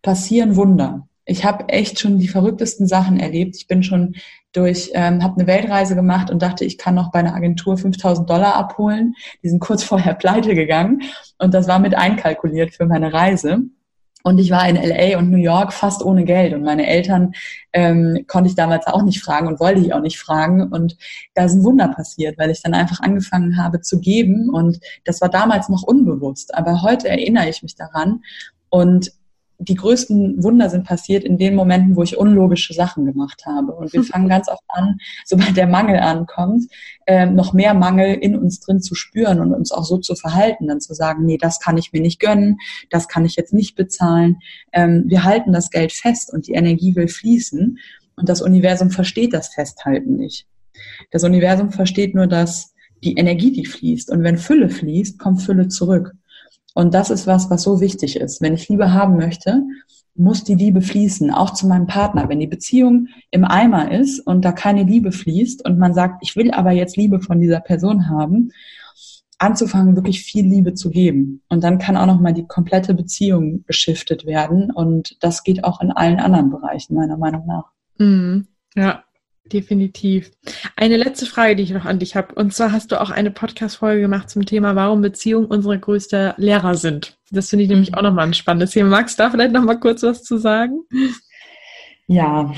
[0.00, 1.08] passieren Wunder.
[1.24, 3.56] Ich habe echt schon die verrücktesten Sachen erlebt.
[3.56, 4.14] Ich bin schon
[4.52, 8.30] durch, ähm, habe eine Weltreise gemacht und dachte, ich kann noch bei einer Agentur 5000
[8.30, 9.16] Dollar abholen.
[9.42, 11.02] Die sind kurz vorher pleite gegangen
[11.38, 13.62] und das war mit einkalkuliert für meine Reise.
[14.26, 16.52] Und ich war in LA und New York fast ohne Geld.
[16.52, 17.32] Und meine Eltern
[17.72, 20.64] ähm, konnte ich damals auch nicht fragen und wollte ich auch nicht fragen.
[20.64, 20.96] Und
[21.34, 24.48] da ist ein Wunder passiert, weil ich dann einfach angefangen habe zu geben.
[24.48, 26.56] Und das war damals noch unbewusst.
[26.56, 28.24] Aber heute erinnere ich mich daran.
[28.68, 29.12] Und
[29.58, 33.72] die größten Wunder sind passiert in den Momenten, wo ich unlogische Sachen gemacht habe.
[33.72, 36.64] Und wir fangen ganz oft an, sobald der Mangel ankommt,
[37.06, 40.68] äh, noch mehr Mangel in uns drin zu spüren und uns auch so zu verhalten,
[40.68, 42.58] dann zu sagen, nee, das kann ich mir nicht gönnen,
[42.90, 44.38] das kann ich jetzt nicht bezahlen.
[44.72, 47.78] Ähm, wir halten das Geld fest und die Energie will fließen
[48.16, 50.46] und das Universum versteht das Festhalten nicht.
[51.10, 55.68] Das Universum versteht nur, dass die Energie, die fließt und wenn Fülle fließt, kommt Fülle
[55.68, 56.12] zurück.
[56.76, 58.42] Und das ist was, was so wichtig ist.
[58.42, 59.62] Wenn ich Liebe haben möchte,
[60.14, 62.28] muss die Liebe fließen, auch zu meinem Partner.
[62.28, 66.36] Wenn die Beziehung im Eimer ist und da keine Liebe fließt und man sagt, ich
[66.36, 68.50] will aber jetzt Liebe von dieser Person haben,
[69.38, 71.40] anzufangen, wirklich viel Liebe zu geben.
[71.48, 74.70] Und dann kann auch nochmal die komplette Beziehung beschiftet werden.
[74.70, 77.72] Und das geht auch in allen anderen Bereichen, meiner Meinung nach.
[77.96, 78.42] Mm,
[78.74, 79.02] ja,
[79.52, 80.32] Definitiv.
[80.76, 82.34] Eine letzte Frage, die ich noch an dich habe.
[82.34, 86.74] Und zwar hast du auch eine Podcast-Folge gemacht zum Thema, warum Beziehungen unsere größte Lehrer
[86.74, 87.16] sind.
[87.30, 88.90] Das finde ich nämlich auch nochmal ein spannendes Thema.
[88.90, 90.80] Magst du da vielleicht nochmal kurz was zu sagen?
[92.08, 92.52] Ja,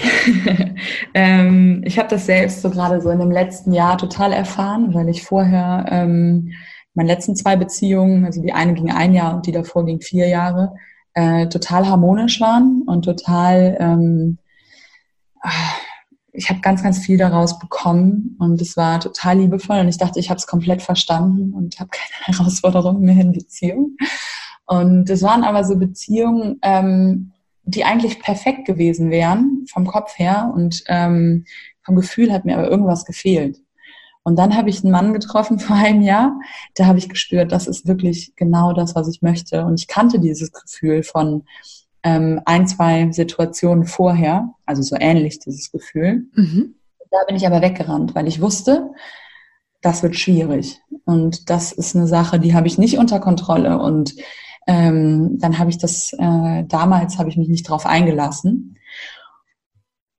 [1.15, 5.09] ähm, ich habe das selbst so gerade so in dem letzten Jahr total erfahren, weil
[5.09, 6.53] ich vorher ähm,
[6.95, 10.29] meine letzten zwei Beziehungen, also die eine ging ein Jahr und die davor ging vier
[10.29, 10.75] Jahre,
[11.15, 14.39] äh, total harmonisch waren und total ähm,
[16.39, 20.21] ich habe ganz, ganz viel daraus bekommen und es war total liebevoll und ich dachte,
[20.21, 23.97] ich habe es komplett verstanden und habe keine Herausforderungen mehr in Beziehung.
[24.65, 27.33] Und es waren aber so Beziehungen, ähm,
[27.65, 31.45] die eigentlich perfekt gewesen wären vom Kopf her und ähm,
[31.83, 33.59] vom Gefühl hat mir aber irgendwas gefehlt.
[34.23, 36.39] Und dann habe ich einen Mann getroffen vor einem Jahr,
[36.77, 39.65] da habe ich gespürt, das ist wirklich genau das, was ich möchte.
[39.65, 41.45] Und ich kannte dieses Gefühl von,
[42.09, 46.27] ähm, ein, zwei Situationen vorher, also so ähnlich dieses Gefühl.
[46.35, 46.75] Mhm.
[47.11, 48.91] Da bin ich aber weggerannt, weil ich wusste,
[49.81, 50.81] das wird schwierig.
[51.05, 53.79] Und das ist eine Sache, die habe ich nicht unter Kontrolle.
[53.79, 54.15] Und
[54.67, 58.79] ähm, dann habe ich das, äh, damals habe ich mich nicht drauf eingelassen.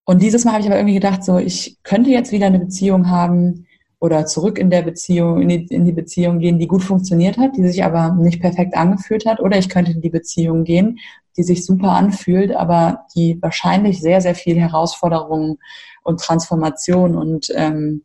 [0.06, 3.10] Und dieses Mal habe ich aber irgendwie gedacht, so, ich könnte jetzt wieder eine Beziehung
[3.10, 3.68] haben,
[4.00, 7.58] oder zurück in der Beziehung, in die, in die Beziehung gehen, die gut funktioniert hat,
[7.58, 9.40] die sich aber nicht perfekt angefühlt hat.
[9.42, 11.00] Oder ich könnte in die Beziehung gehen,
[11.40, 15.58] die sich super anfühlt, aber die wahrscheinlich sehr, sehr viel Herausforderungen
[16.04, 18.04] und Transformation und ähm,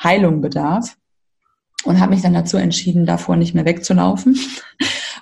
[0.00, 0.96] Heilung bedarf.
[1.84, 4.38] Und habe mich dann dazu entschieden, davor nicht mehr wegzulaufen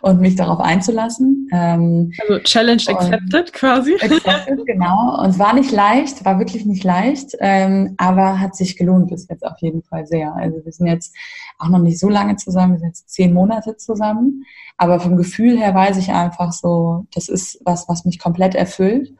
[0.04, 1.48] und mich darauf einzulassen.
[1.50, 3.94] Ähm, also Challenge accepted quasi.
[3.94, 5.22] Accepted, genau.
[5.22, 9.46] Und war nicht leicht, war wirklich nicht leicht, ähm, aber hat sich gelohnt bis jetzt
[9.46, 10.34] auf jeden Fall sehr.
[10.34, 11.14] Also wir sind jetzt
[11.58, 14.44] auch noch nicht so lange zusammen, wir sind jetzt zehn Monate zusammen.
[14.76, 19.14] Aber vom Gefühl her weiß ich einfach so, das ist was, was mich komplett erfüllt.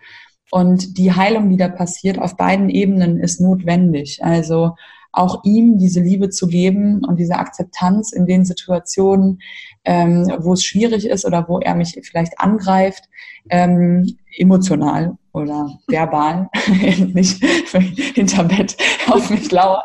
[0.51, 4.23] Und die Heilung, die da passiert auf beiden Ebenen, ist notwendig.
[4.23, 4.77] Also
[5.17, 9.41] auch ihm diese Liebe zu geben und diese Akzeptanz in den Situationen,
[9.85, 13.05] ähm, wo es schwierig ist oder wo er mich vielleicht angreift,
[13.51, 16.49] ähm, emotional oder verbal,
[17.15, 17.45] nicht
[18.15, 18.77] hinter Bett
[19.09, 19.85] auf mich lauert.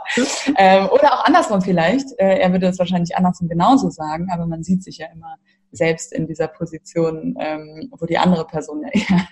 [0.57, 2.07] Ähm, oder auch andersrum vielleicht.
[2.17, 5.35] Äh, er würde es wahrscheinlich andersrum genauso sagen, aber man sieht sich ja immer
[5.71, 9.27] selbst in dieser Position, ähm, wo die andere Person ja eher,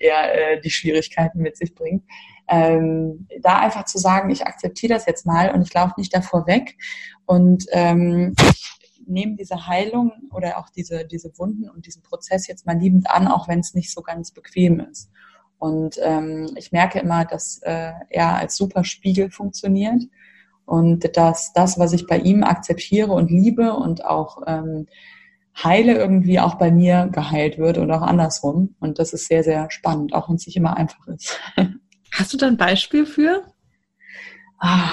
[0.00, 2.04] eher äh, die Schwierigkeiten mit sich bringt.
[2.48, 6.46] Ähm, da einfach zu sagen, ich akzeptiere das jetzt mal und ich laufe nicht davor
[6.46, 6.76] weg
[7.24, 12.66] und ähm, ich nehme diese Heilung oder auch diese, diese Wunden und diesen Prozess jetzt
[12.66, 15.10] mal liebend an, auch wenn es nicht so ganz bequem ist.
[15.58, 20.02] Und ähm, ich merke immer, dass äh, er als super Spiegel funktioniert
[20.64, 24.86] und dass das, was ich bei ihm akzeptiere und liebe und auch ähm,
[25.62, 28.74] heile, irgendwie auch bei mir geheilt wird und auch andersrum.
[28.80, 31.38] Und das ist sehr, sehr spannend, auch wenn es nicht immer einfach ist.
[32.12, 33.42] Hast du da ein Beispiel für?
[34.58, 34.90] Ah,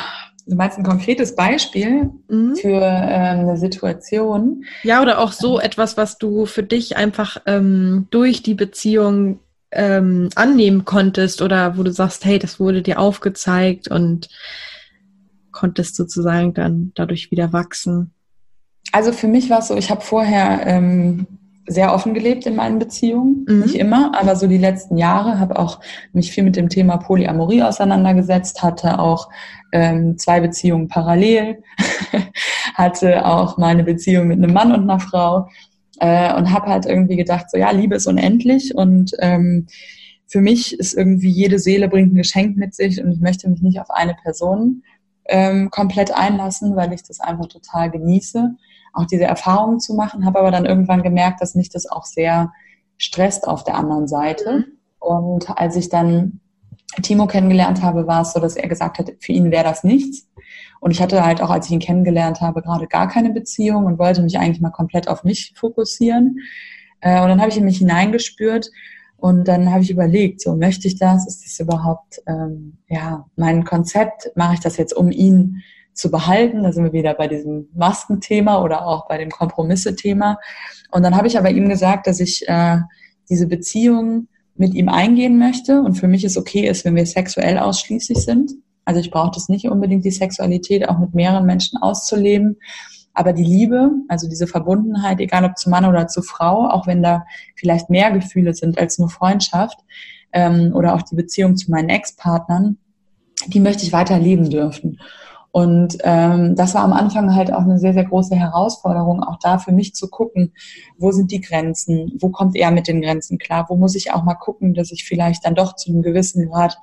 [0.48, 2.56] du meinst ein konkretes Beispiel mhm.
[2.56, 4.64] für ähm, eine Situation?
[4.84, 9.40] Ja, oder auch so etwas, was du für dich einfach ähm, durch die Beziehung
[9.72, 14.30] ähm, annehmen konntest oder wo du sagst, hey, das wurde dir aufgezeigt und
[15.52, 18.12] konntest sozusagen dann dadurch wieder wachsen.
[18.92, 21.28] Also für mich war es so, ich habe vorher ähm,
[21.70, 23.46] sehr offen gelebt in meinen Beziehungen.
[23.48, 23.60] Mhm.
[23.62, 25.80] Nicht immer, aber so die letzten Jahre habe auch
[26.14, 29.30] mich viel mit dem Thema Polyamorie auseinandergesetzt, hatte auch
[29.72, 31.62] ähm, zwei Beziehungen parallel,
[32.74, 35.48] hatte auch mal eine Beziehung mit einem Mann und einer Frau
[36.00, 39.68] äh, und habe halt irgendwie gedacht, so ja, Liebe ist unendlich und ähm,
[40.26, 43.62] für mich ist irgendwie jede Seele bringt ein Geschenk mit sich und ich möchte mich
[43.62, 44.84] nicht auf eine Person
[45.26, 48.56] ähm, komplett einlassen, weil ich das einfach total genieße
[48.94, 52.52] auch diese Erfahrungen zu machen, habe aber dann irgendwann gemerkt, dass mich das auch sehr
[52.98, 54.52] stresst auf der anderen Seite.
[54.52, 54.66] Mhm.
[55.00, 56.42] Und als ich dann
[57.02, 60.28] Timo kennengelernt habe, war es so, dass er gesagt hat, für ihn wäre das nichts.
[60.80, 64.00] Und ich hatte halt auch, als ich ihn kennengelernt habe, gerade gar keine Beziehung und
[64.00, 66.38] wollte mich eigentlich mal komplett auf mich fokussieren.
[67.02, 68.70] Äh, und dann habe ich in mich hineingespürt
[69.18, 71.28] und dann habe ich überlegt, so möchte ich das?
[71.28, 74.32] Ist das überhaupt ähm, ja mein Konzept?
[74.36, 75.62] Mache ich das jetzt, um ihn
[76.00, 76.64] zu behalten?
[76.64, 80.40] Da sind wir wieder bei diesem Maskenthema oder auch bei dem Kompromisse-Thema.
[80.92, 82.78] Und dann habe ich aber ihm gesagt, dass ich äh,
[83.30, 87.58] diese Beziehung mit ihm eingehen möchte und für mich es okay ist, wenn wir sexuell
[87.58, 88.52] ausschließlich sind.
[88.84, 92.58] Also ich brauche das nicht unbedingt, die Sexualität auch mit mehreren Menschen auszuleben.
[93.14, 97.04] Aber die Liebe, also diese Verbundenheit, egal ob zu Mann oder zu Frau, auch wenn
[97.04, 97.26] da
[97.56, 99.78] vielleicht mehr Gefühle sind als nur Freundschaft
[100.34, 102.78] ähm, oder auch die Beziehung zu meinen Ex-Partnern,
[103.48, 105.00] die möchte ich weiter leben dürfen.
[105.52, 109.58] Und ähm, das war am Anfang halt auch eine sehr, sehr große Herausforderung, auch da
[109.58, 110.54] für mich zu gucken,
[110.98, 114.24] wo sind die Grenzen, wo kommt er mit den Grenzen klar, wo muss ich auch
[114.24, 116.78] mal gucken, dass ich vielleicht dann doch zu einem gewissen Grad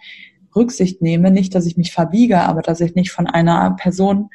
[0.55, 4.31] Rücksicht nehme, nicht, dass ich mich verbiege, aber dass ich nicht von einer Person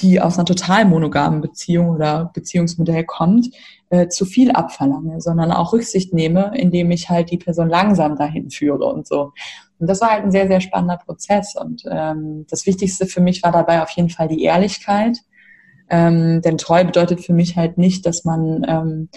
[0.00, 3.48] die aus einer total monogamen Beziehung oder Beziehungsmodell kommt,
[3.88, 8.50] äh, zu viel abverlange, sondern auch Rücksicht nehme, indem ich halt die Person langsam dahin
[8.50, 9.32] führe und so.
[9.78, 11.54] Und das war halt ein sehr, sehr spannender Prozess.
[11.56, 15.18] Und ähm, das Wichtigste für mich war dabei auf jeden Fall die Ehrlichkeit.
[15.88, 19.08] Ähm, denn treu bedeutet für mich halt nicht, dass man ähm,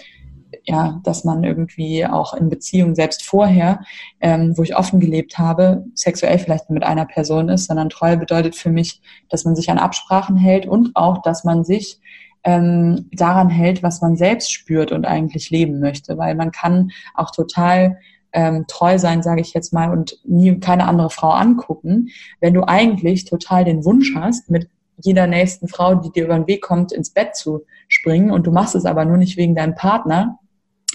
[0.64, 3.80] ja, dass man irgendwie auch in Beziehungen selbst vorher,
[4.20, 8.56] ähm, wo ich offen gelebt habe, sexuell vielleicht mit einer Person ist, sondern Treue bedeutet
[8.56, 12.00] für mich, dass man sich an Absprachen hält und auch, dass man sich
[12.42, 17.30] ähm, daran hält, was man selbst spürt und eigentlich leben möchte, weil man kann auch
[17.30, 17.98] total
[18.32, 22.08] ähm, treu sein, sage ich jetzt mal, und nie keine andere Frau angucken,
[22.40, 24.68] wenn du eigentlich total den Wunsch hast, mit
[25.02, 28.52] jeder nächsten Frau, die dir über den Weg kommt, ins Bett zu springen und du
[28.52, 30.38] machst es aber nur nicht wegen deinem Partner,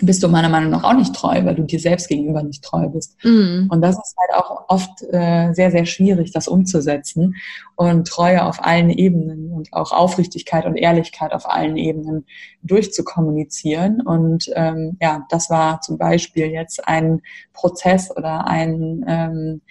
[0.01, 2.89] bist du meiner Meinung nach auch nicht treu, weil du dir selbst gegenüber nicht treu
[2.89, 3.15] bist.
[3.23, 3.69] Mhm.
[3.71, 7.35] Und das ist halt auch oft äh, sehr, sehr schwierig, das umzusetzen
[7.75, 12.25] und Treue auf allen Ebenen und auch Aufrichtigkeit und Ehrlichkeit auf allen Ebenen
[12.63, 14.01] durchzukommunizieren.
[14.01, 17.21] Und ähm, ja, das war zum Beispiel jetzt ein
[17.53, 19.61] Prozess oder ein ähm,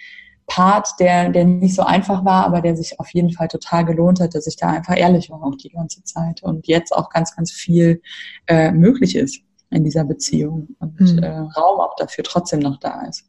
[0.47, 4.19] Part, der, der nicht so einfach war, aber der sich auf jeden Fall total gelohnt
[4.19, 7.35] hat, dass ich da einfach ehrlich war auch die ganze Zeit und jetzt auch ganz,
[7.35, 8.01] ganz viel
[8.47, 9.45] äh, möglich ist
[9.75, 11.19] in dieser Beziehung und mhm.
[11.19, 13.25] äh, Raum auch dafür trotzdem noch da ist.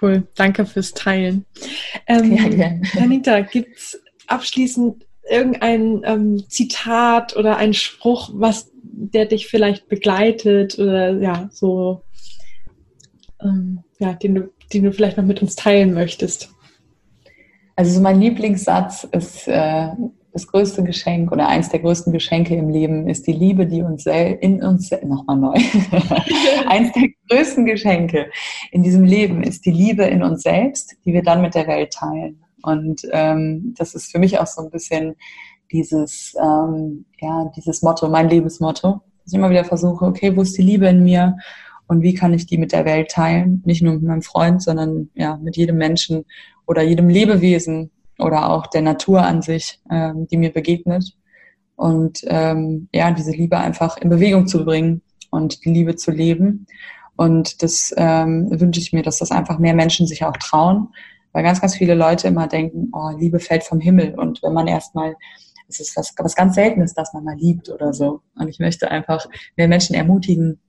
[0.00, 1.44] Cool, danke fürs Teilen.
[2.06, 2.82] Ähm, ja, gerne.
[3.00, 10.78] Anita, gibt es abschließend irgendein ähm, Zitat oder ein Spruch, was der dich vielleicht begleitet
[10.78, 12.02] oder ja, so,
[13.42, 16.50] ähm, ja, den du, den du vielleicht noch mit uns teilen möchtest?
[17.76, 19.88] Also so mein Lieblingssatz ist, äh,
[20.34, 24.04] das größte Geschenk oder eins der größten Geschenke im Leben ist die Liebe, die uns
[24.04, 25.54] in uns nochmal neu.
[26.66, 28.30] eins der größten Geschenke
[28.72, 31.92] in diesem Leben ist die Liebe in uns selbst, die wir dann mit der Welt
[31.92, 32.42] teilen.
[32.62, 35.14] Und ähm, das ist für mich auch so ein bisschen
[35.70, 40.58] dieses, ähm, ja, dieses Motto, mein Lebensmotto, dass ich immer wieder versuche, okay, wo ist
[40.58, 41.36] die Liebe in mir
[41.86, 43.62] und wie kann ich die mit der Welt teilen?
[43.64, 46.24] Nicht nur mit meinem Freund, sondern ja, mit jedem Menschen
[46.66, 51.16] oder jedem Lebewesen, oder auch der Natur an sich, ähm, die mir begegnet.
[51.76, 56.66] Und ähm, ja, diese Liebe einfach in Bewegung zu bringen und die Liebe zu leben.
[57.16, 60.88] Und das ähm, wünsche ich mir, dass das einfach mehr Menschen sich auch trauen,
[61.32, 64.14] weil ganz, ganz viele Leute immer denken, oh, Liebe fällt vom Himmel.
[64.14, 65.16] Und wenn man erstmal,
[65.68, 68.20] es ist was, was ganz Seltenes, dass man mal liebt oder so.
[68.36, 70.60] Und ich möchte einfach mehr Menschen ermutigen,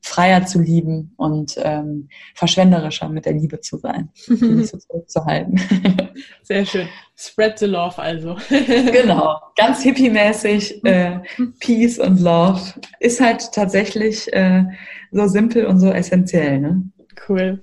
[0.00, 5.60] freier zu lieben und ähm, verschwenderischer mit der Liebe zu sein, die nicht so zurückzuhalten.
[6.42, 6.88] Sehr schön.
[7.16, 8.36] Spread the love also.
[8.48, 10.84] genau, ganz hippie-mäßig.
[10.84, 11.20] Äh,
[11.60, 12.60] Peace und Love
[13.00, 14.64] ist halt tatsächlich äh,
[15.10, 16.60] so simpel und so essentiell.
[16.60, 16.82] Ne?
[17.28, 17.62] Cool.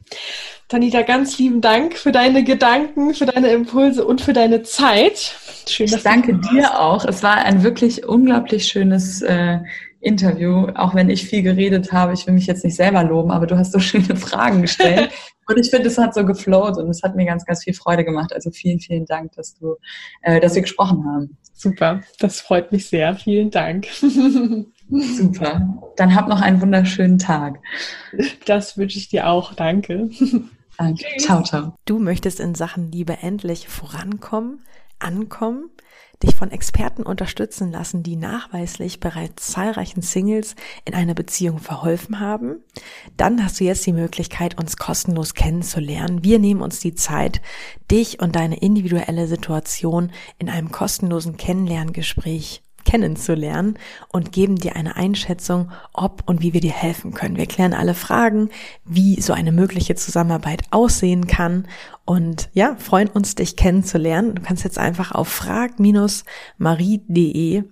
[0.68, 5.36] Tanita, ganz lieben Dank für deine Gedanken, für deine Impulse und für deine Zeit.
[5.68, 7.06] Schön, dass ich danke dir auch.
[7.06, 9.60] Es war ein wirklich unglaublich schönes äh,
[10.04, 12.14] Interview, auch wenn ich viel geredet habe.
[12.14, 15.10] Ich will mich jetzt nicht selber loben, aber du hast so schöne Fragen gestellt.
[15.48, 18.04] und ich finde, es hat so geflowt und es hat mir ganz, ganz viel Freude
[18.04, 18.34] gemacht.
[18.34, 19.76] Also vielen, vielen Dank, dass du,
[20.22, 21.38] äh, dass wir gesprochen haben.
[21.54, 23.16] Super, das freut mich sehr.
[23.16, 23.88] Vielen Dank.
[24.90, 25.80] Super.
[25.96, 27.60] Dann hab noch einen wunderschönen Tag.
[28.46, 29.54] Das wünsche ich dir auch.
[29.54, 30.10] Danke.
[30.78, 31.06] Danke.
[31.20, 31.76] Ciao, ciao.
[31.86, 34.60] Du möchtest in Sachen Liebe endlich vorankommen,
[35.00, 35.70] ankommen?
[36.22, 40.56] Dich von Experten unterstützen lassen, die nachweislich bereits zahlreichen Singles
[40.86, 42.64] in einer Beziehung verholfen haben,
[43.18, 46.24] dann hast du jetzt die Möglichkeit, uns kostenlos kennenzulernen.
[46.24, 47.42] Wir nehmen uns die Zeit,
[47.90, 53.78] dich und deine individuelle Situation in einem kostenlosen Kennenlerngespräch kennenzulernen
[54.10, 57.38] und geben dir eine Einschätzung, ob und wie wir dir helfen können.
[57.38, 58.50] Wir klären alle Fragen,
[58.86, 61.68] wie so eine mögliche Zusammenarbeit aussehen kann
[62.06, 64.36] und ja, freuen uns, dich kennenzulernen.
[64.36, 67.64] Du kannst jetzt einfach auf frag-marie.de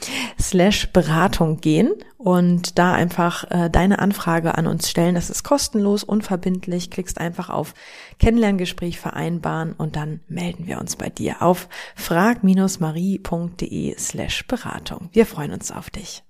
[0.40, 5.14] slash Beratung gehen und da einfach äh, deine Anfrage an uns stellen.
[5.14, 6.90] Das ist kostenlos, unverbindlich.
[6.90, 7.74] Klickst einfach auf
[8.18, 15.08] Kennenlerngespräch vereinbaren und dann melden wir uns bei dir auf frag-marie.de slash Beratung.
[15.12, 16.22] Wir freuen uns auf dich.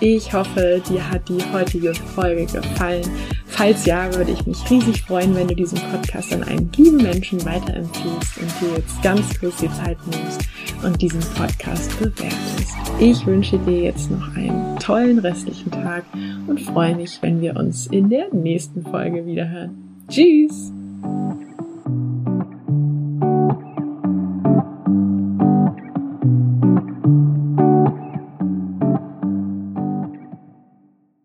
[0.00, 3.08] Ich hoffe, dir hat die heutige Folge gefallen.
[3.46, 7.42] Falls ja, würde ich mich riesig freuen, wenn du diesen Podcast an einen lieben Menschen
[7.46, 10.42] weiterempfiehlst und dir jetzt ganz kurz die Zeit nimmst
[10.82, 12.74] und diesen Podcast bewertest.
[13.00, 16.04] Ich wünsche dir jetzt noch einen tollen restlichen Tag
[16.46, 19.85] und freue mich, wenn wir uns in der nächsten Folge wiederhören.
[20.08, 20.70] Tschüss!